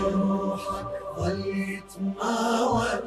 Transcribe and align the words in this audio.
جروحك 0.00 0.86
ظل 1.18 1.46
يتماوج 1.46 3.04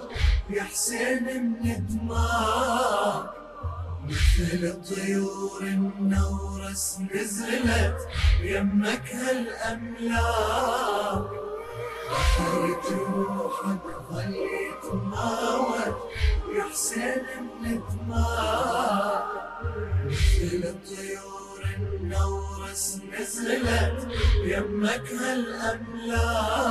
يا 0.50 0.64
حسين 0.64 1.24
من 1.64 1.86
دماغ 1.88 3.24
مثل 4.08 4.82
طيور 4.96 5.62
النورس 5.62 7.00
نزلت 7.16 7.98
يمك 8.42 9.16
هالأملاك 9.16 10.44
بحر 12.12 12.76
جروحك 12.90 13.80
يتماوج 14.30 15.94
يا 16.58 16.64
حسين 16.72 17.24
من 17.62 17.80
دماغ 17.92 19.24
مثل 20.06 20.62
طيور 20.88 21.43
النورس 21.78 22.98
نزلت 23.20 24.08
يمك 24.44 25.08
هالأملاك 25.14 26.64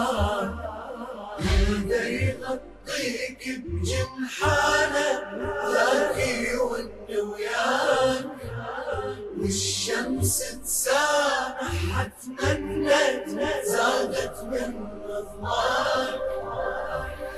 هذا 1.40 2.08
يغطيك 2.08 3.42
بجنحانه 3.58 5.10
ذاك 5.72 6.18
يون 6.28 6.90
وياك 7.08 8.26
والشمس 9.38 10.38
تسامح 10.64 12.06
تمنت 12.22 13.28
زادت 13.64 14.36
من 14.42 14.72
رضاك 15.06 16.20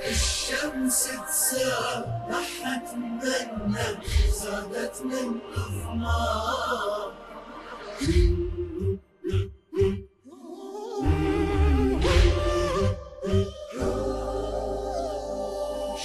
الشمس 0.09 1.09
تسامح 1.27 2.49
تمنت 2.91 4.03
زادت 4.41 5.01
من 5.01 5.39
رضاك 5.57 7.24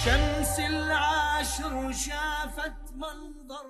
شمس 0.03 0.59
العاشر 0.59 1.91
شافت 1.91 2.77
منظر 2.95 3.65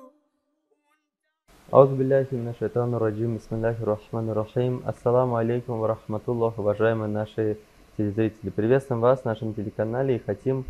Ауз 1.72 1.90
билляхи 1.90 2.36
минаш 2.36 2.58
шайтан 2.58 2.94
раджим, 2.96 3.36
бисмилляхи 3.36 3.84
рахман 3.84 4.32
рахим. 4.32 4.82
Ассаламу 4.86 5.36
алейкум 5.36 5.80
ва 5.80 5.88
рахматуллах, 5.88 6.58
уважаемые 6.58 7.10
наши 7.10 7.58
телезрители. 7.98 8.50
Приветствуем 8.50 9.02
вас 9.02 9.24
на 9.26 9.32
нашем 9.32 9.54
телеканале 9.54 10.16
и 10.16 10.20
хотим 10.20 10.66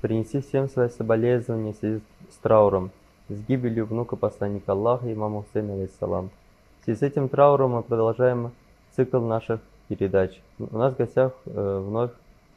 принести 0.00 0.40
всем 0.40 0.68
свои 0.68 0.88
соболезнования 0.88 1.74
в 1.74 1.76
связи 1.76 2.00
с 2.30 2.36
трауром, 2.36 2.90
с 3.28 3.40
гибелью 3.46 3.86
внука 3.86 4.16
посланника 4.16 4.72
Аллаха, 4.72 5.12
имама 5.12 5.42
Хусейна, 5.42 5.74
алейхиссалам. 5.74 6.30
в 6.83 6.85
связи 6.85 6.99
с 6.99 7.01
этим 7.03 7.29
трауром 7.29 7.71
мы 7.71 7.81
продолжаем 7.81 8.51
цикл 8.93 9.21
наших 9.21 9.61
передач. 9.87 10.41
У 10.59 10.77
нас 10.77 10.93
в 10.93 10.97
гостях 10.97 11.31
э, 11.45 11.79
вновь 11.79 12.11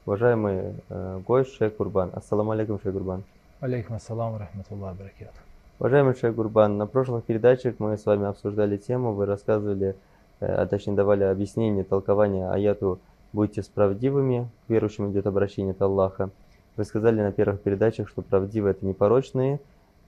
уважаемый 0.05 0.75
э, 0.89 1.21
гость 1.25 1.55
Шейх 1.55 1.77
Курбан. 1.77 2.11
Ассаламу 2.13 2.51
алейкум, 2.51 2.81
Шейх 2.83 2.93
Курбан. 2.93 3.23
Алейкум 3.61 3.95
ассалам 3.95 4.37
рахматуллах 4.37 4.97
баракату. 4.97 5.39
Уважаемый 5.79 6.17
Шейх 6.17 6.35
Гурбан, 6.35 6.77
на 6.77 6.89
прошлых 6.89 7.23
передачах 7.23 7.77
мы 7.79 7.97
с 7.97 8.05
вами 8.05 8.27
обсуждали 8.27 8.77
тему, 8.77 9.13
вы 9.13 9.27
рассказывали, 9.27 9.95
э, 10.41 10.47
а 10.47 10.67
точнее 10.67 10.95
давали 10.95 11.23
объяснение, 11.23 11.85
толкование 11.85 12.51
аяту 12.51 12.99
«Будьте 13.33 13.63
справедливыми», 13.63 14.49
к 14.67 14.71
верующим 14.71 15.13
идет 15.13 15.29
обращение 15.29 15.71
от 15.71 15.83
Аллаха. 15.83 16.31
Вы 16.75 16.85
сказали 16.85 17.21
на 17.21 17.31
первых 17.31 17.61
передачах, 17.61 18.09
что 18.09 18.23
правдивые 18.23 18.73
это 18.73 18.85
непорочные, 18.85 19.61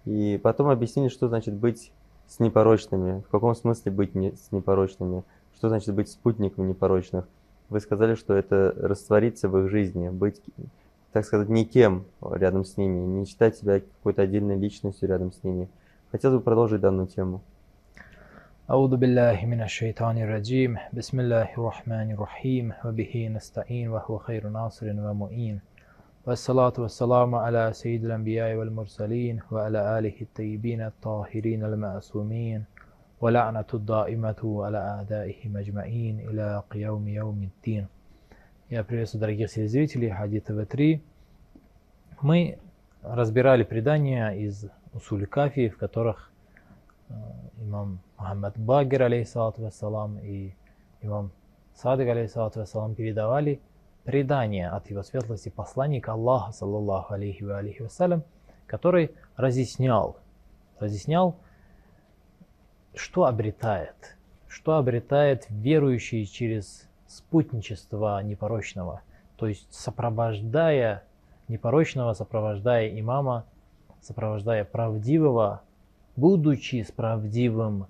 и 0.06 0.40
потом 0.42 0.70
объяснили, 0.70 1.08
что 1.08 1.28
значит 1.28 1.54
быть 1.54 1.92
с 2.27 2.39
непорочными, 2.39 3.21
в 3.21 3.29
каком 3.29 3.55
смысле 3.55 3.91
быть 3.91 4.15
не, 4.15 4.31
с 4.31 4.51
непорочными, 4.51 5.23
что 5.55 5.69
значит 5.69 5.93
быть 5.93 6.09
спутником 6.09 6.67
непорочных. 6.67 7.27
Вы 7.69 7.79
сказали, 7.79 8.15
что 8.15 8.33
это 8.33 8.73
раствориться 8.77 9.49
в 9.49 9.57
их 9.59 9.69
жизни, 9.69 10.09
быть 10.09 10.41
так 11.13 11.25
сказать, 11.25 11.47
никем 11.47 12.05
рядом 12.21 12.65
с 12.65 12.75
ними, 12.75 12.97
не 12.97 13.25
считать 13.25 13.55
себя 13.55 13.79
какой-то 13.79 14.23
отдельной 14.23 14.57
личностью 14.57 15.07
рядом 15.07 15.31
с 15.31 15.43
ними. 15.43 15.69
Хотел 16.11 16.31
бы 16.31 16.41
продолжить 16.41 16.81
данную 16.81 17.07
тему. 17.07 17.41
أعوذ 18.69 18.95
بالله 18.95 19.45
من 19.45 19.61
الشيطان 19.61 20.17
الرجيم 20.17 20.79
بسم 20.93 21.19
الله 21.19 21.49
الرحمن 21.57 22.11
الرحيم 22.11 22.73
وبه 22.85 23.27
نستعين 23.35 23.87
وهو 23.89 24.17
خير 24.17 24.47
ناصر 24.49 24.87
ومؤين 24.87 25.59
والصلاة 26.27 26.73
والسلام 26.77 27.35
على 27.35 27.73
سيد 27.73 28.05
الأنبياء 28.05 28.55
والمرسلين 28.55 29.39
وعلى 29.51 29.99
آله 29.99 30.13
الطيبين 30.21 30.81
الطاهرين 30.81 31.63
المعصومين 31.63 32.63
ولعنة 33.21 33.69
الدائمة 33.73 34.63
على 34.65 34.77
أعدائهم 34.77 35.57
أجمعين 35.57 36.19
إلى 36.29 36.63
قيوم 36.69 37.07
يوم 37.07 37.43
الدين 37.43 37.87
Я 38.69 38.83
приветствую 38.83 39.21
дорогих 39.21 39.51
телезрителей 39.51 40.09
Хади 40.09 40.39
ТВ3. 40.39 40.99
Мы 42.21 42.57
разбирали 43.03 43.63
предания 43.63 44.29
из 44.29 44.65
Усули 44.93 45.25
Кафи, 45.25 45.69
в 45.69 45.77
которых 45.77 46.31
э, 47.09 47.13
имам 47.61 47.99
Мухаммад 48.17 48.57
Багир, 48.57 49.03
алейхиссалату 49.03 49.61
вассалам, 49.61 50.17
и 50.19 50.53
имам 51.01 51.31
Садык, 51.75 52.07
алейхиссалату 52.07 52.61
вассалам, 52.61 52.95
передавали 52.95 53.59
предания 54.08 54.70
от 54.70 54.88
его 54.88 55.02
светлости 55.02 55.50
посланника 55.50 56.12
Аллаха, 56.12 56.52
саллаллаху 56.52 57.12
алейхи 57.12 57.42
ва 57.42 57.58
алейхи 57.58 57.82
вассалям, 57.82 58.24
который 58.66 59.14
разъяснял, 59.36 60.16
разъяснял, 60.80 61.36
что 62.94 63.26
обретает, 63.26 64.16
что 64.46 64.76
обретает 64.78 65.44
верующий 65.50 66.24
через 66.24 66.88
спутничества 67.06 68.22
непорочного, 68.22 69.02
то 69.36 69.46
есть 69.46 69.68
сопровождая 69.74 71.04
непорочного, 71.48 72.14
сопровождая 72.14 72.98
имама, 72.98 73.44
сопровождая 74.00 74.64
правдивого, 74.64 75.60
будучи 76.16 76.82
справдивым, 76.82 77.88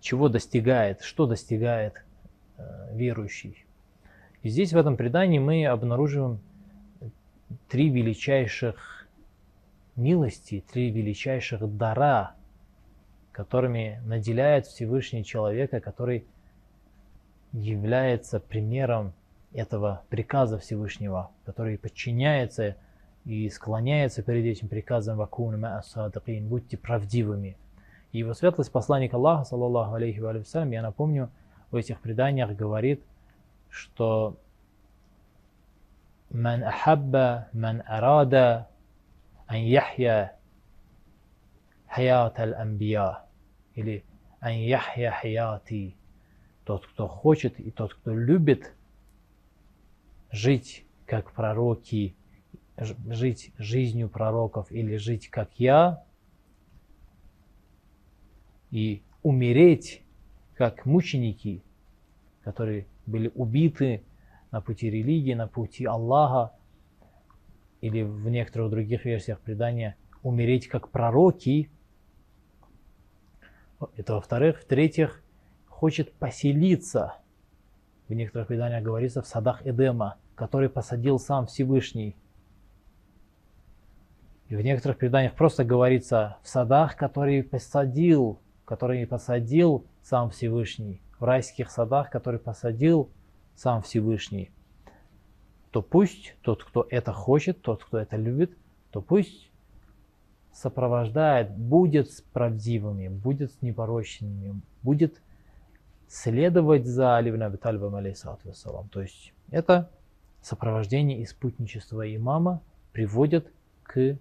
чего 0.00 0.28
достигает, 0.28 1.02
что 1.02 1.26
достигает 1.26 2.04
э, 2.56 2.88
верующий. 2.96 3.64
И 4.44 4.50
здесь 4.50 4.74
в 4.74 4.76
этом 4.76 4.98
предании 4.98 5.38
мы 5.38 5.64
обнаруживаем 5.64 6.38
три 7.66 7.88
величайших 7.88 9.08
милости, 9.96 10.62
три 10.70 10.90
величайших 10.90 11.66
дара, 11.78 12.34
которыми 13.32 14.02
наделяет 14.04 14.66
Всевышний 14.66 15.24
человека, 15.24 15.80
который 15.80 16.26
является 17.52 18.38
примером 18.38 19.14
этого 19.54 20.02
приказа 20.10 20.58
Всевышнего, 20.58 21.30
который 21.46 21.78
подчиняется 21.78 22.76
и 23.24 23.48
склоняется 23.48 24.22
перед 24.22 24.44
этим 24.44 24.68
приказом 24.68 25.16
«Вакуна 25.16 25.56
ма'асадакин» 25.56 26.48
«Будьте 26.48 26.76
правдивыми». 26.76 27.56
И 28.12 28.18
его 28.18 28.34
светлость, 28.34 28.72
посланник 28.72 29.14
Аллаха, 29.14 29.44
саллаллаху 29.44 29.94
алейхи 29.94 30.18
ва 30.18 30.34
я 30.66 30.82
напомню, 30.82 31.30
в 31.70 31.76
этих 31.76 31.98
преданиях 32.00 32.54
говорит, 32.54 33.02
что 33.74 34.40
«Ман 36.30 36.62
ахабба, 36.62 37.48
ман 37.52 37.82
арада, 37.86 38.68
ан 39.46 39.58
яхья 39.58 40.38
хаят 41.88 42.38
аль-амбия» 42.38 43.24
или 43.74 44.04
«Ан 44.40 44.52
яхья 44.52 45.10
хаяти» 45.10 45.96
тот, 46.64 46.86
кто 46.86 47.08
хочет 47.08 47.58
и 47.58 47.70
тот, 47.70 47.94
кто 47.94 48.14
любит 48.14 48.72
жить 50.30 50.86
как 51.06 51.32
пророки, 51.32 52.14
жить 52.76 53.52
жизнью 53.58 54.08
пророков 54.08 54.70
или 54.70 54.96
жить 54.96 55.28
как 55.30 55.50
я, 55.58 56.04
и 58.70 59.02
умереть 59.22 60.02
как 60.54 60.86
мученики, 60.86 61.62
которые 62.42 62.86
были 63.06 63.30
убиты 63.34 64.04
на 64.50 64.60
пути 64.60 64.90
религии, 64.90 65.34
на 65.34 65.48
пути 65.48 65.84
Аллаха, 65.84 66.52
или 67.80 68.02
в 68.02 68.28
некоторых 68.30 68.70
других 68.70 69.04
версиях 69.04 69.40
предания 69.40 69.96
умереть 70.22 70.68
как 70.68 70.88
пророки. 70.88 71.70
Это 73.96 74.14
во-вторых. 74.14 74.60
В-третьих, 74.62 75.22
хочет 75.68 76.14
поселиться, 76.14 77.16
в 78.08 78.14
некоторых 78.14 78.48
преданиях 78.48 78.82
говорится, 78.82 79.20
в 79.20 79.26
садах 79.26 79.66
Эдема, 79.66 80.16
который 80.34 80.70
посадил 80.70 81.18
сам 81.18 81.46
Всевышний. 81.46 82.16
И 84.48 84.56
в 84.56 84.62
некоторых 84.62 84.96
преданиях 84.96 85.34
просто 85.34 85.64
говорится 85.64 86.38
в 86.42 86.48
садах, 86.48 86.96
которые 86.96 87.42
посадил, 87.42 88.40
которые 88.64 89.06
посадил 89.06 89.86
сам 90.02 90.30
Всевышний, 90.30 91.02
в 91.18 91.24
райских 91.24 91.70
садах, 91.70 92.10
которые 92.10 92.40
посадил 92.40 93.10
сам 93.54 93.82
Всевышний. 93.82 94.50
То 95.70 95.82
пусть 95.82 96.36
тот, 96.42 96.64
кто 96.64 96.86
это 96.88 97.12
хочет, 97.12 97.62
тот, 97.62 97.84
кто 97.84 97.98
это 97.98 98.16
любит, 98.16 98.56
то 98.90 99.00
пусть 99.00 99.50
сопровождает, 100.52 101.50
будет 101.50 102.10
с 102.10 102.20
правдивыми, 102.20 103.08
будет 103.08 103.52
с 103.52 103.60
непорочными, 103.60 104.60
будет 104.82 105.20
следовать 106.08 106.86
за 106.86 107.16
Али 107.16 107.30
ибн 107.30 107.42
Аби 107.42 107.56
Талибом, 107.56 107.92
вассалам. 107.92 108.88
То 108.88 109.02
есть 109.02 109.32
это 109.50 109.90
сопровождение 110.40 111.20
и 111.20 111.26
спутничество 111.26 112.14
имама 112.14 112.62
приводит 112.92 113.52
к 113.82 114.18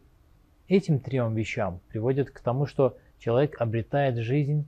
этим 0.68 1.00
трем 1.00 1.36
вещам, 1.36 1.82
приводит 1.90 2.32
к 2.32 2.40
тому, 2.40 2.66
что 2.66 2.98
человек 3.20 3.62
обретает 3.62 4.18
жизнь, 4.18 4.66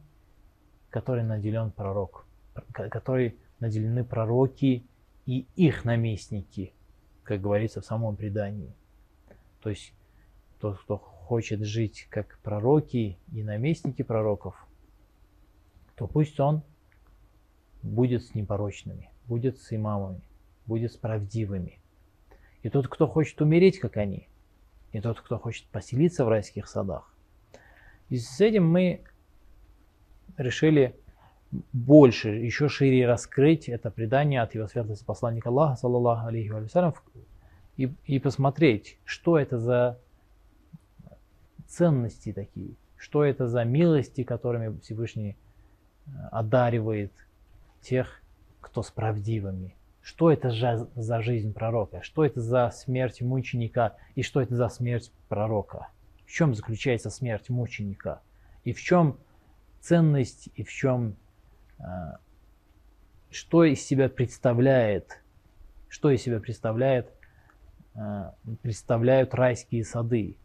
которой 0.95 1.25
наделен 1.25 1.71
пророк, 1.71 2.25
которой 2.71 3.35
наделены 3.59 4.05
пророки 4.05 4.85
и 5.25 5.45
их 5.57 5.83
наместники, 5.83 6.71
как 7.23 7.41
говорится 7.41 7.81
в 7.81 7.85
самом 7.85 8.15
предании. 8.15 8.73
То 9.59 9.71
есть 9.71 9.91
тот, 10.61 10.79
кто 10.79 10.95
хочет 10.95 11.65
жить 11.65 12.07
как 12.09 12.39
пророки 12.39 13.17
и 13.33 13.43
наместники 13.43 14.03
пророков, 14.03 14.55
то 15.97 16.07
пусть 16.07 16.39
он 16.39 16.63
будет 17.83 18.23
с 18.23 18.33
непорочными, 18.33 19.09
будет 19.27 19.59
с 19.59 19.75
имамами, 19.75 20.21
будет 20.65 20.93
с 20.93 20.95
правдивыми. 20.95 21.77
И 22.63 22.69
тот, 22.69 22.87
кто 22.87 23.05
хочет 23.05 23.41
умереть, 23.41 23.79
как 23.79 23.97
они, 23.97 24.29
и 24.93 25.01
тот, 25.01 25.19
кто 25.19 25.39
хочет 25.39 25.65
поселиться 25.65 26.23
в 26.23 26.29
райских 26.29 26.69
садах. 26.69 27.13
И 28.07 28.17
с 28.17 28.39
этим 28.39 28.65
мы 28.65 29.03
решили 30.37 30.95
больше, 31.73 32.29
еще 32.29 32.67
шире 32.69 33.07
раскрыть 33.07 33.69
это 33.69 33.91
предание 33.91 34.41
от 34.41 34.55
его 34.55 34.67
святости 34.67 35.03
посланника 35.03 35.49
Аллаха, 35.49 35.75
саллаллаху 35.75 36.27
алейхи 36.27 36.49
вассалям, 36.49 36.93
и, 37.77 37.91
и 38.05 38.19
посмотреть, 38.19 38.97
что 39.05 39.37
это 39.37 39.59
за 39.59 39.99
ценности 41.67 42.33
такие, 42.33 42.75
что 42.97 43.23
это 43.23 43.47
за 43.47 43.63
милости, 43.63 44.23
которыми 44.23 44.79
Всевышний 44.79 45.35
э, 46.07 46.09
одаривает 46.31 47.11
тех, 47.81 48.21
кто 48.61 48.81
с 48.81 48.91
правдивыми. 48.91 49.75
Что 50.01 50.31
это 50.31 50.51
за, 50.51 50.87
за 50.95 51.21
жизнь 51.21 51.53
пророка? 51.53 52.01
Что 52.03 52.23
это 52.23 52.39
за 52.39 52.69
смерть 52.69 53.21
мученика? 53.21 53.95
И 54.13 54.21
что 54.21 54.39
это 54.39 54.55
за 54.55 54.69
смерть 54.69 55.11
пророка? 55.29 55.87
В 56.25 56.31
чем 56.31 56.53
заключается 56.53 57.09
смерть 57.09 57.49
мученика? 57.49 58.21
И 58.63 58.73
в 58.73 58.79
чем 58.81 59.17
ценность, 59.85 60.49
и 60.55 60.63
в 60.63 60.71
чем 60.71 61.15
а, 61.79 62.17
что 63.29 63.63
из 63.63 63.85
себя 63.85 64.09
представляет, 64.09 65.21
что 65.89 66.09
из 66.09 66.21
себя 66.23 66.39
представляет, 66.39 67.11
а, 67.93 68.33
представляют 68.61 69.33
райские 69.33 69.83
сады, 69.85 70.37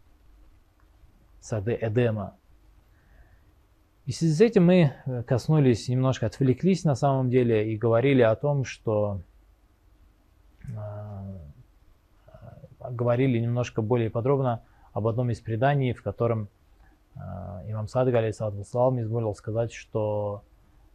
сады 1.39 1.77
Эдема. 1.81 2.35
И 4.05 4.11
с 4.11 4.41
этим 4.41 4.65
мы 4.65 4.93
э, 5.05 5.23
коснулись, 5.23 5.87
немножко 5.87 6.25
отвлеклись 6.25 6.83
на 6.83 6.95
самом 6.95 7.29
деле 7.29 7.71
и 7.71 7.77
говорили 7.77 8.23
о 8.23 8.35
том, 8.35 8.65
что 8.65 9.21
а, 10.75 11.23
говорили 12.89 13.39
немножко 13.39 13.81
более 13.81 14.09
подробно 14.09 14.63
об 14.91 15.07
одном 15.07 15.29
из 15.29 15.39
преданий, 15.39 15.93
в 15.93 16.03
котором 16.03 16.49
имам 17.81 17.87
Садык, 17.87 18.13
алейсалату 18.13 18.61
изволил 18.61 19.33
сказать, 19.33 19.73
что 19.73 20.43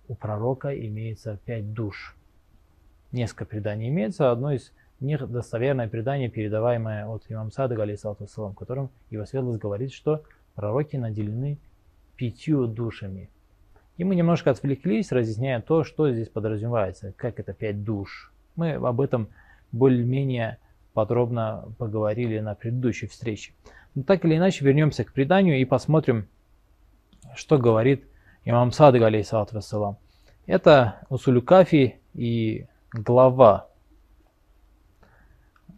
у 0.09 0.15
пророка 0.15 0.69
имеется 0.73 1.39
пять 1.45 1.73
душ. 1.73 2.17
Несколько 3.11 3.45
преданий 3.45 3.89
имеется. 3.89 4.31
Одно 4.31 4.53
из 4.53 4.73
них 5.01 5.29
достоверное 5.29 5.89
предание, 5.89 6.29
передаваемое 6.29 7.07
от 7.07 7.25
имам 7.29 7.51
алейсалату 7.57 8.27
в 8.27 8.55
котором 8.55 8.91
его 9.11 9.27
светлость 9.27 9.59
говорит, 9.59 9.93
что 9.93 10.23
пророки 10.55 10.97
наделены 10.97 11.59
пятью 12.17 12.67
душами. 12.67 13.31
И 13.97 14.05
мы 14.05 14.15
немножко 14.15 14.51
отвлеклись, 14.51 15.11
разъясняя 15.11 15.61
то, 15.61 15.83
что 15.83 16.11
здесь 16.13 16.29
подразумевается, 16.29 17.13
как 17.17 17.41
это 17.41 17.53
пять 17.53 17.83
душ. 17.83 18.33
Мы 18.55 18.75
об 18.75 19.01
этом 19.01 19.29
более-менее 19.73 20.59
подробно 20.93 21.65
поговорили 21.79 22.39
на 22.39 22.55
предыдущей 22.55 23.07
встрече. 23.07 23.53
Но 23.95 24.03
так 24.03 24.25
или 24.25 24.37
иначе 24.37 24.65
вернемся 24.65 25.05
к 25.05 25.13
преданию 25.13 25.59
и 25.59 25.65
посмотрим, 25.65 26.29
что 27.37 27.59
говорит 27.59 28.05
имам 28.45 28.73
Садык, 28.73 29.03
алейхиссалату 29.03 29.55
вассалам. 29.55 29.99
Это 30.47 31.01
Усулю 31.09 31.43
Кафи 31.43 32.01
и 32.15 32.67
глава 32.93 33.69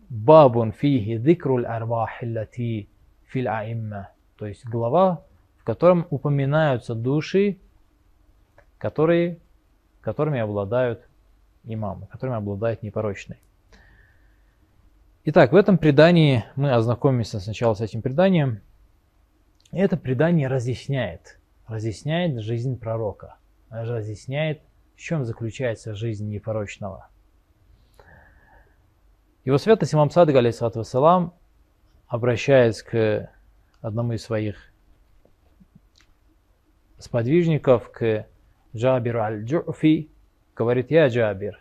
Бабун 0.08 0.72
фихи 0.72 1.18
дикруль 1.18 1.66
арвахиллати 1.66 2.88
фил 3.26 3.48
аимма. 3.48 4.10
То 4.36 4.46
есть 4.46 4.64
глава, 4.64 5.24
в 5.58 5.64
котором 5.64 6.06
упоминаются 6.10 6.94
души, 6.94 7.58
которые, 8.78 9.38
которыми 10.00 10.40
обладают 10.40 11.06
имамы, 11.64 12.06
которыми 12.06 12.38
обладают 12.38 12.82
непорочные. 12.82 13.38
Итак, 15.24 15.52
в 15.52 15.56
этом 15.56 15.76
предании 15.76 16.44
мы 16.56 16.72
ознакомимся 16.72 17.38
сначала 17.38 17.74
с 17.74 17.82
этим 17.82 18.00
преданием. 18.00 18.60
Это 19.72 19.98
предание 19.98 20.48
разъясняет, 20.48 21.38
разъясняет 21.68 22.40
жизнь 22.40 22.78
пророка, 22.78 23.36
разъясняет, 23.68 24.62
в 24.96 25.00
чем 25.00 25.24
заключается 25.24 25.94
жизнь 25.94 26.28
непорочного. 26.28 27.08
Его 29.44 29.58
святость 29.58 29.94
имам 29.94 30.10
Садык, 30.10 30.36
алейхиссалату 30.36 30.80
вассалам, 30.80 31.34
обращаясь 32.06 32.82
к 32.82 33.30
одному 33.80 34.14
из 34.14 34.22
своих 34.22 34.56
сподвижников, 36.98 37.90
к 37.92 38.26
Джабиру 38.74 39.20
аль-Джуфи, 39.20 40.10
говорит, 40.56 40.90
«Я 40.90 41.08
Джабир, 41.08 41.60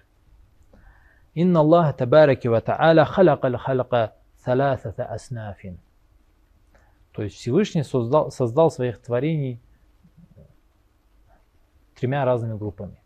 инна 1.33 1.59
Аллаха 1.59 1.93
табараки 1.93 2.47
ва 2.47 2.61
та'аля 2.61 3.05
халака 3.05 3.57
халака 3.57 4.15
саласата 4.43 5.05
аснафин». 5.05 5.79
То 7.11 7.23
есть 7.23 7.35
Всевышний 7.35 7.83
создал, 7.83 8.31
создал 8.31 8.71
своих 8.71 9.01
творений 9.01 9.61
тремя 11.96 12.24
разными 12.24 12.56
группами. 12.56 12.96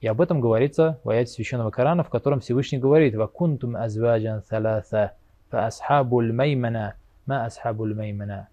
И 0.00 0.06
об 0.06 0.20
этом 0.20 0.40
говорится 0.40 1.00
в 1.04 1.08
аяте 1.10 1.32
Священного 1.32 1.70
Корана, 1.70 2.04
в 2.04 2.10
котором 2.10 2.40
Всевышний 2.40 2.78
говорит 2.78 3.14
«Вакунтум 3.14 3.76
азваджан 3.76 4.42
саласа, 4.42 5.12
фаасхабу 5.50 6.22
маймана, 6.22 6.94
ма 7.26 7.44
асхабу 7.44 7.86
маймана». 7.86 8.48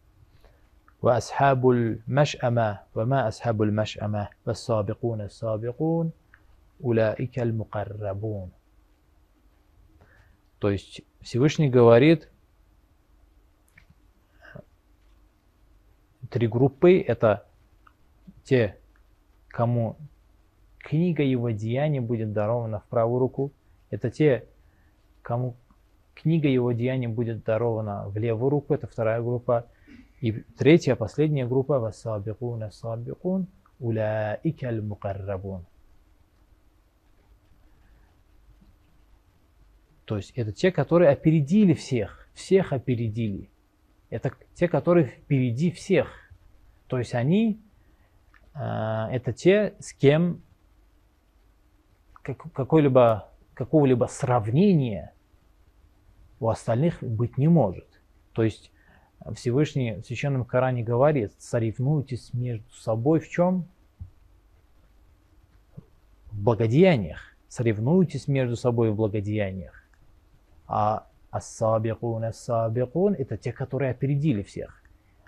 وأصحاب 1.02 1.70
المشأمة 1.70 2.80
وما 2.96 3.28
أصحاب 3.28 3.62
المشأمة 3.64 4.28
والسابقون 4.46 5.22
السابقون 5.22 6.12
أولئك 6.84 7.40
المقربون 7.40 8.52
То 10.60 10.70
есть 10.70 11.02
Всевышний 11.22 11.70
говорит, 11.70 12.28
три 16.31 16.47
группы– 16.49 17.01
это 17.07 17.47
те, 18.45 18.79
кому 19.49 19.97
книга 20.79 21.23
его 21.23 21.51
деяний 21.51 22.01
будет 22.01 22.33
дарована 22.33 22.81
в 22.81 22.85
правую 22.85 23.19
руку. 23.19 23.53
Это 23.91 24.11
те, 24.11 24.47
кому 25.23 25.57
книга 26.15 26.49
его 26.49 26.73
деяний 26.73 27.07
будет 27.07 27.45
дарована 27.45 28.09
в 28.09 28.17
левую 28.17 28.51
руку. 28.51 28.75
Это 28.75 28.87
вторая 28.87 29.23
группа. 29.23 29.67
И 30.21 30.33
третья, 30.33 30.97
последняя 30.97 31.47
группа. 31.47 31.79
Вассабикун, 31.79 32.63
ассабикун, 32.63 33.47
уляика 33.79 34.69
аль-мукаррабун. 34.69 35.67
То 40.05 40.17
есть 40.17 40.33
это 40.37 40.53
те, 40.53 40.71
которые 40.71 41.11
опередили 41.11 41.73
всех. 41.73 42.29
Всех 42.35 42.73
опередили. 42.73 43.49
Это 44.15 44.33
те, 44.55 44.69
которые 44.69 45.07
впереди 45.07 45.73
всех. 45.73 46.07
То 46.87 46.99
есть 46.99 47.17
они 47.17 47.61
э, 48.55 48.61
это 49.11 49.33
те, 49.33 49.75
с 49.81 49.93
кем 49.93 50.41
как, 52.23 52.53
какой-либо, 52.53 53.29
какого-либо 53.55 54.05
сравнения 54.05 55.13
у 56.39 56.49
остальных 56.49 57.03
быть 57.03 57.39
не 57.39 57.49
может. 57.49 57.89
То 58.35 58.45
есть 58.45 58.71
Всевышний 59.35 59.95
в 59.95 60.05
Священном 60.05 60.45
Коране 60.45 60.85
говорит, 60.85 61.33
соревнуйтесь 61.41 62.33
между 62.33 62.73
собой 62.73 63.19
в 63.19 63.29
чем? 63.29 63.67
В 66.31 66.41
благодеяниях. 66.41 67.35
Соревнуйтесь 67.49 68.29
между 68.29 68.55
собой 68.55 68.93
в 68.93 68.95
благодеяниях. 68.95 69.83
А 70.69 71.09
ас-сабикун, 71.35 72.25
ас-сабикун– 72.25 73.15
это 73.19 73.37
те, 73.37 73.53
которые 73.53 73.91
опередили 73.91 74.43
всех 74.43 74.85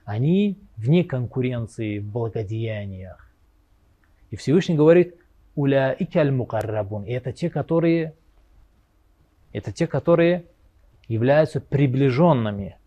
они 0.06 0.56
вне 0.76 1.04
конкуренции 1.04 1.98
в 1.98 2.10
благодеяниях. 2.10 3.28
И 4.30 4.36
Всевышний 4.36 4.76
говорит, 4.76 5.16
уля 5.56 5.94
икаль 5.98 6.30
мукаррабун. 6.30 7.02
И 7.04 7.10
это 7.10 7.32
те, 7.32 7.50
которые, 7.50 8.14
это 9.52 9.72
те, 9.72 9.88
которые 9.88 10.46
являются 11.08 11.60
приближенными. 11.60 12.78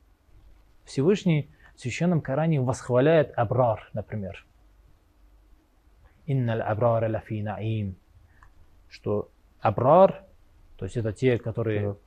Всевышний 0.85 1.49
в 1.75 1.81
Священном 1.81 2.21
Коране 2.21 2.61
восхваляет 2.61 3.37
Абрар, 3.37 3.89
например. 3.93 4.45
«Инналь 6.25 6.61
абрара 6.61 7.09
лафи 7.09 7.41
наим», 7.41 7.95
что 8.87 9.29
абрар, 9.59 10.23
то 10.79 10.85
есть 10.85 10.95
это 10.95 11.11
те, 11.11 11.37
которые... 11.37 11.81
Абрар, 11.81 11.97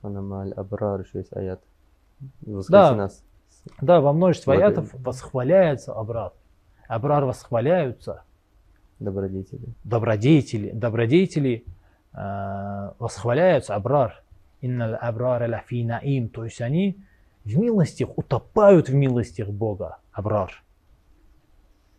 Да. 2.67 3.09
Да, 3.81 4.01
во 4.01 4.13
множестве 4.13 4.53
аятов 4.53 4.89
восхваляется 4.93 5.93
абрар. 5.93 6.33
Абрар 6.87 7.23
восхваляются, 7.23 8.23
Добродетели. 8.99 9.67
добродетели, 9.83 10.71
добродетели 10.71 11.65
э, 12.13 12.91
восхваляются 12.97 13.75
абрар. 13.75 14.23
Инналь 14.61 14.95
абрара 14.95 15.47
лафи 15.47 15.83
наим, 15.83 16.29
то 16.29 16.43
есть 16.43 16.59
они 16.59 16.97
в 17.45 17.55
милостях, 17.55 18.17
утопают 18.17 18.89
в 18.89 18.95
милостях 18.95 19.49
Бога, 19.49 19.97
абрар. 20.11 20.63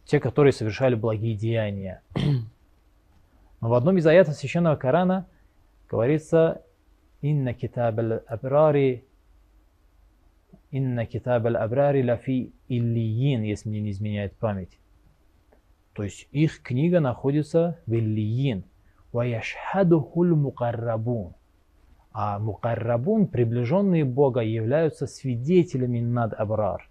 Те, 0.06 0.18
которые 0.18 0.52
совершали 0.52 0.96
благие 0.96 1.36
деяния. 1.36 2.02
Но 3.60 3.68
в 3.68 3.74
одном 3.74 3.96
из 3.96 4.06
аятов 4.06 4.34
Священного 4.34 4.74
Корана 4.76 5.26
говорится 5.88 6.62
«Инна 7.20 7.54
китаб 7.54 7.98
абрари 8.26 9.04
Инна 10.70 11.06
китаб 11.06 11.46
абрари 11.46 12.02
лафи 12.02 12.52
иллиин», 12.68 13.42
если 13.42 13.68
мне 13.68 13.80
не 13.80 13.90
изменяет 13.90 14.36
память. 14.36 14.78
То 15.92 16.02
есть 16.02 16.28
их 16.32 16.62
книга 16.62 17.00
находится 17.00 17.78
в 17.86 17.94
иллиин. 17.94 18.64
«Ваяшхадухул 19.12 20.34
мукаррабун». 20.34 21.34
А 22.12 22.38
мукаррабун, 22.38 23.26
приближенные 23.26 24.04
Бога, 24.04 24.40
являются 24.40 25.06
свидетелями 25.06 26.00
над 26.00 26.32
абрар. 26.34 26.88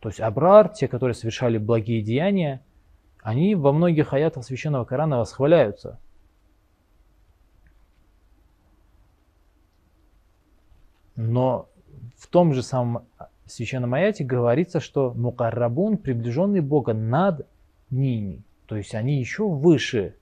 То 0.00 0.08
есть 0.08 0.20
абрар, 0.20 0.68
те, 0.68 0.88
которые 0.88 1.14
совершали 1.14 1.58
благие 1.58 2.02
деяния, 2.02 2.62
они 3.22 3.54
во 3.54 3.72
многих 3.72 4.12
аятах 4.12 4.44
Священного 4.44 4.84
Корана 4.84 5.18
восхваляются. 5.18 5.98
Но 11.16 11.68
в 12.16 12.26
том 12.26 12.52
же 12.52 12.62
самом 12.62 13.06
Священном 13.46 13.92
аяте 13.94 14.24
говорится, 14.24 14.80
что 14.80 15.12
мукаррабун, 15.14 15.98
приближенный 15.98 16.60
Бога 16.60 16.94
над 16.94 17.46
ними. 17.90 18.42
То 18.66 18.76
есть 18.76 18.94
они 18.94 19.18
еще 19.18 19.46
выше 19.48 20.16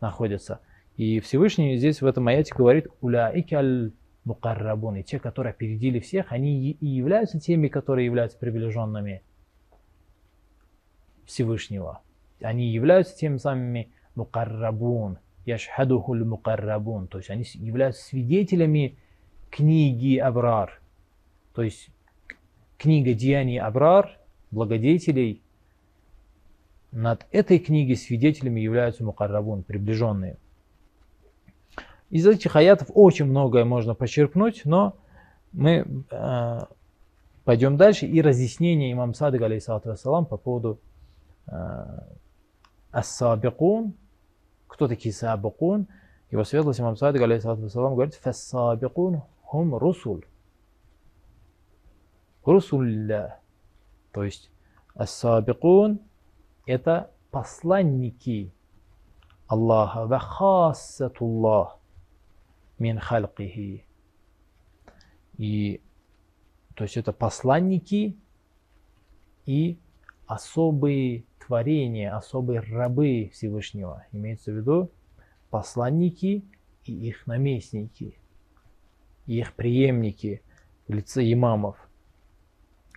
находятся. 0.00 0.60
И 0.96 1.20
Всевышний 1.20 1.76
здесь 1.76 2.02
в 2.02 2.06
этом 2.06 2.26
аяте 2.28 2.52
говорит 2.54 2.88
«Уляики 3.00 3.54
аль 3.54 3.92
мукаррабун». 4.24 4.96
И 4.96 5.02
те, 5.04 5.18
которые 5.18 5.52
опередили 5.52 6.00
всех, 6.00 6.32
они 6.32 6.72
и 6.72 6.86
являются 6.86 7.38
теми, 7.38 7.68
которые 7.68 8.06
являются 8.06 8.38
приближенными 8.38 9.22
Всевышнего. 11.24 12.00
Они 12.42 12.68
являются 12.68 13.16
теми 13.16 13.36
самыми 13.36 13.92
мукаррабун. 14.16 15.18
Яшхадухуль 15.46 16.24
мукаррабун. 16.24 17.06
То 17.06 17.18
есть 17.18 17.30
они 17.30 17.44
являются 17.54 18.04
свидетелями 18.04 18.98
книги 19.50 20.16
Абрар. 20.16 20.80
То 21.54 21.62
есть 21.62 21.90
книга 22.78 23.12
деяний 23.14 23.60
Абрар, 23.60 24.18
благодетелей, 24.50 25.42
над 26.92 27.26
этой 27.30 27.58
книгой 27.58 27.96
свидетелями 27.96 28.60
являются 28.60 29.04
мукаррабун, 29.04 29.62
приближенные. 29.62 30.38
Из 32.10 32.26
этих 32.26 32.56
аятов 32.56 32.88
очень 32.94 33.26
многое 33.26 33.64
можно 33.64 33.94
почерпнуть, 33.94 34.62
но 34.64 34.96
мы 35.52 35.86
э, 36.10 36.58
пойдем 37.44 37.76
дальше 37.76 38.06
и 38.06 38.20
разъяснение 38.20 38.92
имам 38.92 39.14
Садык, 39.14 39.40
алейхиссалату 39.42 39.90
вассалам, 39.90 40.26
по 40.26 40.36
поводу 40.36 40.80
э, 41.46 41.52
ас-сабикун, 42.90 43.94
кто 44.66 44.88
такие 44.88 45.14
сабикун. 45.14 45.86
Его 46.32 46.42
светлость 46.42 46.80
имам 46.80 46.96
Садык, 46.96 47.22
алейхиссалату 47.22 47.62
вассалам, 47.62 47.94
говорит, 47.94 48.14
фас-сабикун 48.14 49.22
хум 49.50 49.74
русуль. 49.74 50.24
Русулля. 52.44 53.40
То 54.12 54.22
есть 54.22 54.48
ас-сабикун 54.94 55.98
это 56.66 57.10
посланники 57.32 58.52
Аллаха, 59.48 60.06
ва 60.06 60.20
хассатуллах 60.20 61.80
мин 62.78 63.00
халкихи. 63.00 63.84
И 65.36 65.80
то 66.76 66.84
есть 66.84 66.96
это 66.96 67.12
посланники 67.12 68.16
и 69.46 69.78
особые 70.28 71.24
творения, 71.44 72.16
особые 72.16 72.60
рабы 72.60 73.30
Всевышнего. 73.32 74.06
Имеется 74.12 74.52
в 74.52 74.54
виду 74.54 74.92
посланники 75.50 76.44
и 76.84 76.92
их 76.92 77.26
наместники, 77.26 78.19
и 79.30 79.38
их 79.38 79.54
преемники 79.54 80.42
в 80.88 80.92
лице 80.92 81.22
имамов. 81.32 81.76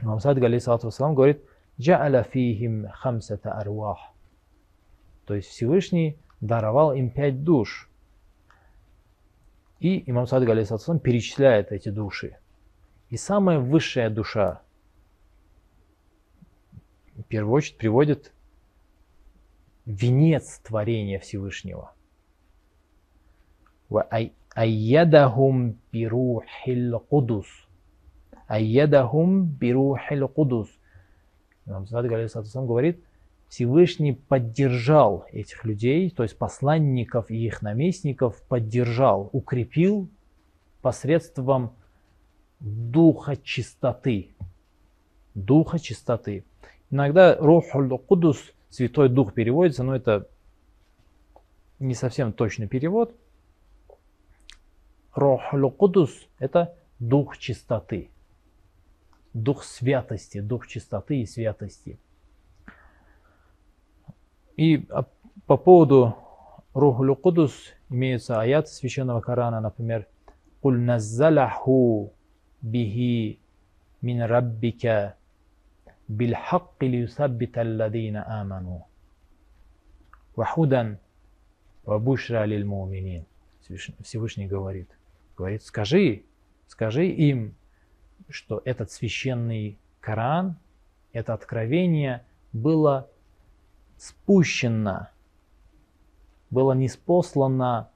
Имам 0.01 0.19
Садик, 0.19 0.43
алейхиссалату 0.43 0.87
вассалам, 0.87 1.13
говорит, 1.13 1.43
«Джа'аля 1.79 2.23
фихим 2.27 2.87
хамсата 2.89 3.53
арвах». 3.53 3.99
То 5.25 5.35
есть 5.35 5.49
Всевышний 5.49 6.17
даровал 6.41 6.93
им 6.93 7.11
пять 7.11 7.43
душ. 7.43 7.87
И 9.79 10.09
имам 10.09 10.25
Садик, 10.25 10.49
алейхиссалату 10.49 10.81
вассалам, 10.81 10.99
перечисляет 10.99 11.71
эти 11.71 11.89
души. 11.89 12.39
И 13.09 13.17
самая 13.17 13.59
высшая 13.59 14.09
душа, 14.09 14.63
в 17.13 17.21
первую 17.25 17.53
очередь, 17.53 17.77
приводит 17.77 18.33
венец 19.85 20.57
творения 20.63 21.19
Всевышнего. 21.19 21.93
Айядахум 24.55 25.77
бирухил 25.91 26.99
кудус. 26.99 27.47
Айядахум 28.47 29.45
бирухил 29.45 30.27
кудус. 30.27 30.69
Имам 31.65 31.87
Садик 31.87 32.11
алейхиссалам 32.11 32.67
говорит, 32.67 33.03
Всевышний 33.47 34.13
поддержал 34.13 35.25
этих 35.31 35.63
людей, 35.63 36.09
то 36.09 36.23
есть 36.23 36.37
посланников 36.37 37.31
и 37.31 37.45
их 37.45 37.61
наместников 37.61 38.41
поддержал, 38.43 39.29
укрепил 39.31 40.09
посредством 40.81 41.73
духа 42.59 43.37
чистоты. 43.37 44.35
Духа 45.35 45.79
чистоты. 45.79 46.43
Иногда 46.91 47.35
Рухуль 47.35 47.89
Кудус, 47.97 48.39
Святой 48.69 49.09
Дух 49.09 49.33
переводится, 49.33 49.83
но 49.83 49.95
это 49.95 50.27
не 51.79 51.95
совсем 51.95 52.33
точный 52.33 52.67
перевод. 52.67 53.15
Рохлю– 55.15 55.75
это 56.39 56.75
дух 56.99 57.37
чистоты, 57.37 58.09
дух 59.33 59.63
святости, 59.63 60.39
дух 60.39 60.67
чистоты 60.67 61.21
и 61.21 61.25
святости. 61.25 61.99
И 64.57 64.87
по 65.45 65.57
поводу 65.57 66.17
Рухлю 66.73 67.15
Кудус 67.15 67.53
имеются 67.89 68.41
аят 68.41 68.67
Священного 68.69 69.21
Корана, 69.21 69.61
например, 69.61 70.07
«Куль 70.61 70.79
наззаляху 70.79 72.13
бихи 72.61 73.39
мин 74.01 74.23
раббика 74.23 75.15
бильхакки 76.07 76.85
лиюсаббита 76.85 77.61
алладина 77.61 78.41
аману». 78.41 78.87
Вахудан 80.35 80.97
вабушра 81.85 82.45
лиль 82.45 82.65
муминин. 82.65 83.25
Всевышний 84.01 84.47
говорит– 84.47 84.89
говорит, 85.43 85.63
скажи, 85.63 86.23
скажи 86.67 87.05
им, 87.05 87.55
что 88.29 88.61
этот 88.63 88.91
священный 88.91 89.77
Коран, 89.99 90.55
это 91.11 91.33
откровение 91.33 92.25
было 92.53 93.09
спущено, 93.97 95.09
было 96.49 96.71
неспослано 96.71 97.89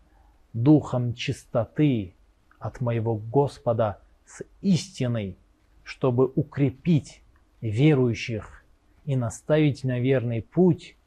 духом 0.52 1.14
чистоты 1.14 2.16
от 2.60 2.82
моего 2.82 3.16
Господа 3.16 4.02
с 4.26 4.44
истиной, 4.62 5.38
чтобы 5.84 6.30
укрепить 6.36 7.24
верующих 7.62 8.66
и 9.06 9.16
наставить 9.16 9.86
на 9.86 10.02
верный 10.02 10.42
путь 10.42 10.98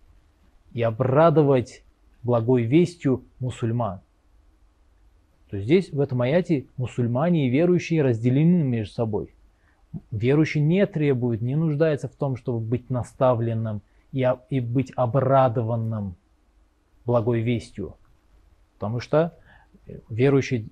и 0.73 0.81
обрадовать 0.81 1.85
благой 2.23 2.63
вестью 2.63 3.27
мусульман. 3.41 4.01
То 5.51 5.59
здесь 5.59 5.93
в 5.93 6.01
этом 6.01 6.23
аяте 6.23 6.67
мусульмане 6.77 7.49
и 7.49 7.51
верующие 7.51 8.03
разделены 8.03 8.63
между 8.63 8.95
собой. 8.95 9.35
Верующий 10.13 10.61
не 10.61 10.87
требует, 10.87 11.41
не 11.43 11.57
нуждается 11.57 12.07
в 12.07 12.15
том, 12.15 12.37
чтобы 12.37 12.61
быть 12.61 12.89
наставленным 12.89 13.83
и, 14.13 14.29
и 14.49 14.61
быть 14.61 14.93
обрадованным 14.95 16.15
благой 17.05 17.41
вестью. 17.41 17.97
Потому 18.75 19.01
что 19.01 19.37
э, 19.89 19.99
верующий, 20.09 20.69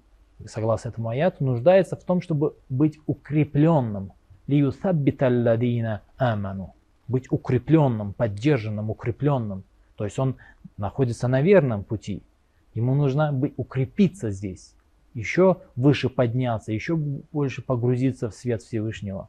согласно 0.46 0.90
этому 0.90 1.08
аяту, 1.08 1.44
нуждается 1.44 1.96
в 1.96 2.04
том, 2.04 2.20
чтобы 2.20 2.54
быть 2.68 2.98
укрепленным. 3.06 4.12
«Лиюсаббита 4.46 5.26
алладина 5.26 6.02
аману». 6.16 6.74
Быть 7.08 7.26
укрепленным, 7.30 8.12
поддержанным, 8.12 8.90
укрепленным. 8.90 9.64
То 9.96 10.04
есть 10.04 10.18
он 10.20 10.36
находится 10.76 11.26
на 11.26 11.42
верном 11.42 11.82
пути. 11.82 12.22
Ему 12.78 12.94
нужно 12.94 13.32
бы 13.32 13.52
укрепиться 13.56 14.30
здесь, 14.30 14.76
еще 15.12 15.56
выше 15.74 16.08
подняться, 16.08 16.70
еще 16.70 16.94
больше 16.94 17.60
погрузиться 17.60 18.30
в 18.30 18.34
свет 18.34 18.62
Всевышнего. 18.62 19.28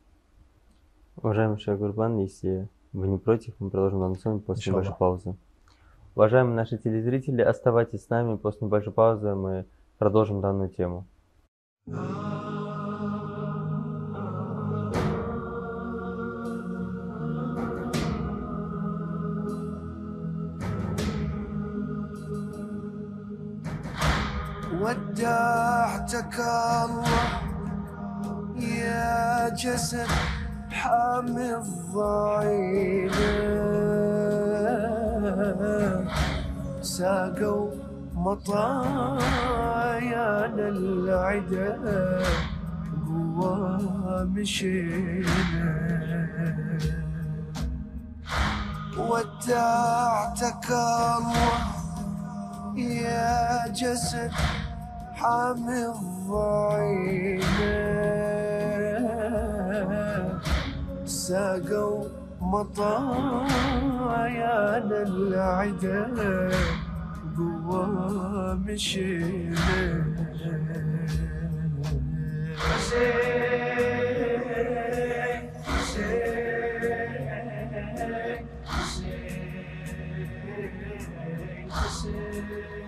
Уважаемый 1.15 1.58
Шейх 1.58 1.79
Гурбан, 1.79 2.20
если 2.20 2.70
вы 2.94 3.08
не 3.08 3.18
против, 3.18 3.56
мы 3.58 3.72
продолжим 3.72 4.01
данную 4.01 4.20
тему 4.20 4.39
после 4.39 4.70
Иншаллах. 4.70 4.86
небольшой 4.86 4.98
паузы. 5.00 5.36
Уважаемые 6.13 6.56
наши 6.56 6.77
телезрители, 6.77 7.41
оставайтесь 7.41 8.03
с 8.03 8.10
нами. 8.10 8.38
После 8.38 8.68
небольшой 8.68 8.94
паузы 8.94 9.34
мы 9.34 9.65
продолжим 9.98 10.41
данную 10.41 10.70
тему. 10.70 11.08
ودعتك 26.00 26.39
الله. 26.39 27.20
يا 28.60 29.50
جسد 29.50 30.08
حامي 30.72 31.56
الضعينة 31.56 33.20
ساقوا 36.82 37.72
مطايانا 38.13 39.18
العدا 40.68 41.72
قوى 43.08 43.77
مشينا 44.36 45.72
ودعتك 48.98 50.68
الله. 50.72 51.60
يا 52.77 53.68
جسد 53.68 54.32
حامض 55.19 55.95
الضعيف 56.29 57.45
ساقوا 61.05 62.03
مطايا 62.41 63.79
للعدا 64.79 66.49
قوة 67.38 68.53
مشينا 68.53 70.05
Thank 82.01 82.73
you. 82.73 82.78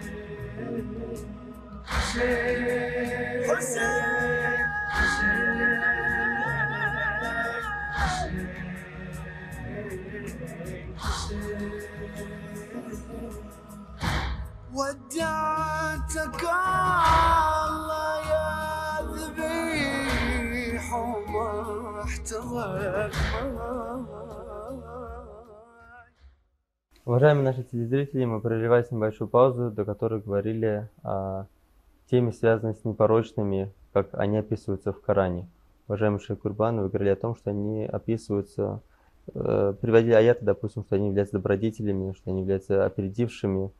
ودعتك 14.76 16.42
الله 17.68 18.14
يا 18.32 18.50
ذبيح 19.16 20.86
وما 20.94 22.02
احتضرك 22.04 23.12
Уважаемые 27.06 27.44
наши 27.44 27.62
телезрители, 27.62 28.24
мы 28.24 28.40
прерывались 28.40 28.90
небольшую 28.90 29.28
паузу, 29.28 29.70
до 29.70 29.84
которой 29.84 30.20
говорили 30.20 30.88
о 31.04 31.46
теме, 32.11 32.33
связанной 32.33 32.75
с 32.75 32.83
непорочными, 32.83 33.71
как 33.93 34.09
они 34.13 34.37
описываются 34.37 34.91
в 34.91 35.01
Коране. 35.01 35.47
Уважаемый 35.87 36.19
Шейх 36.19 36.43
вы 36.43 36.51
говорили 36.51 37.09
о 37.09 37.15
том, 37.15 37.35
что 37.35 37.49
они 37.49 37.85
описываются, 37.85 38.81
э, 39.33 39.73
приводили 39.81 40.13
аяты, 40.13 40.45
допустим, 40.45 40.83
что 40.83 40.95
они 40.95 41.07
являются 41.07 41.37
добродетелями, 41.37 42.13
что 42.13 42.29
они 42.29 42.41
являются 42.41 42.85
опередившими. 42.85 43.71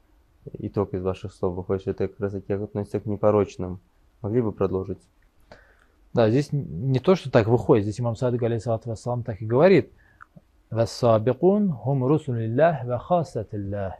Итог 0.53 0.93
из 0.93 1.03
ваших 1.03 1.33
слов 1.33 1.55
выходит, 1.55 1.81
что 1.81 1.91
это 1.91 2.07
как 2.07 2.19
раз 2.19 2.31
таки 2.31 2.53
относится 2.53 2.99
к 2.99 3.05
непорочным. 3.05 3.79
Могли 4.21 4.41
бы 4.41 4.51
продолжить? 4.51 4.99
Да, 6.13 6.29
здесь 6.29 6.49
не 6.51 6.99
то, 6.99 7.15
что 7.15 7.29
так 7.31 7.47
выходит, 7.47 7.83
здесь 7.83 7.99
имам 7.99 8.15
Садык, 8.15 8.41
алейхиссалату 8.41 8.89
вассалам, 8.89 9.23
так 9.23 9.41
и 9.41 9.45
говорит. 9.45 9.91
«Вассабикун 10.69 11.71
хум 11.71 12.05
русулиллах 12.05 12.85
ва 12.85 12.97
хасатиллах». 12.97 13.95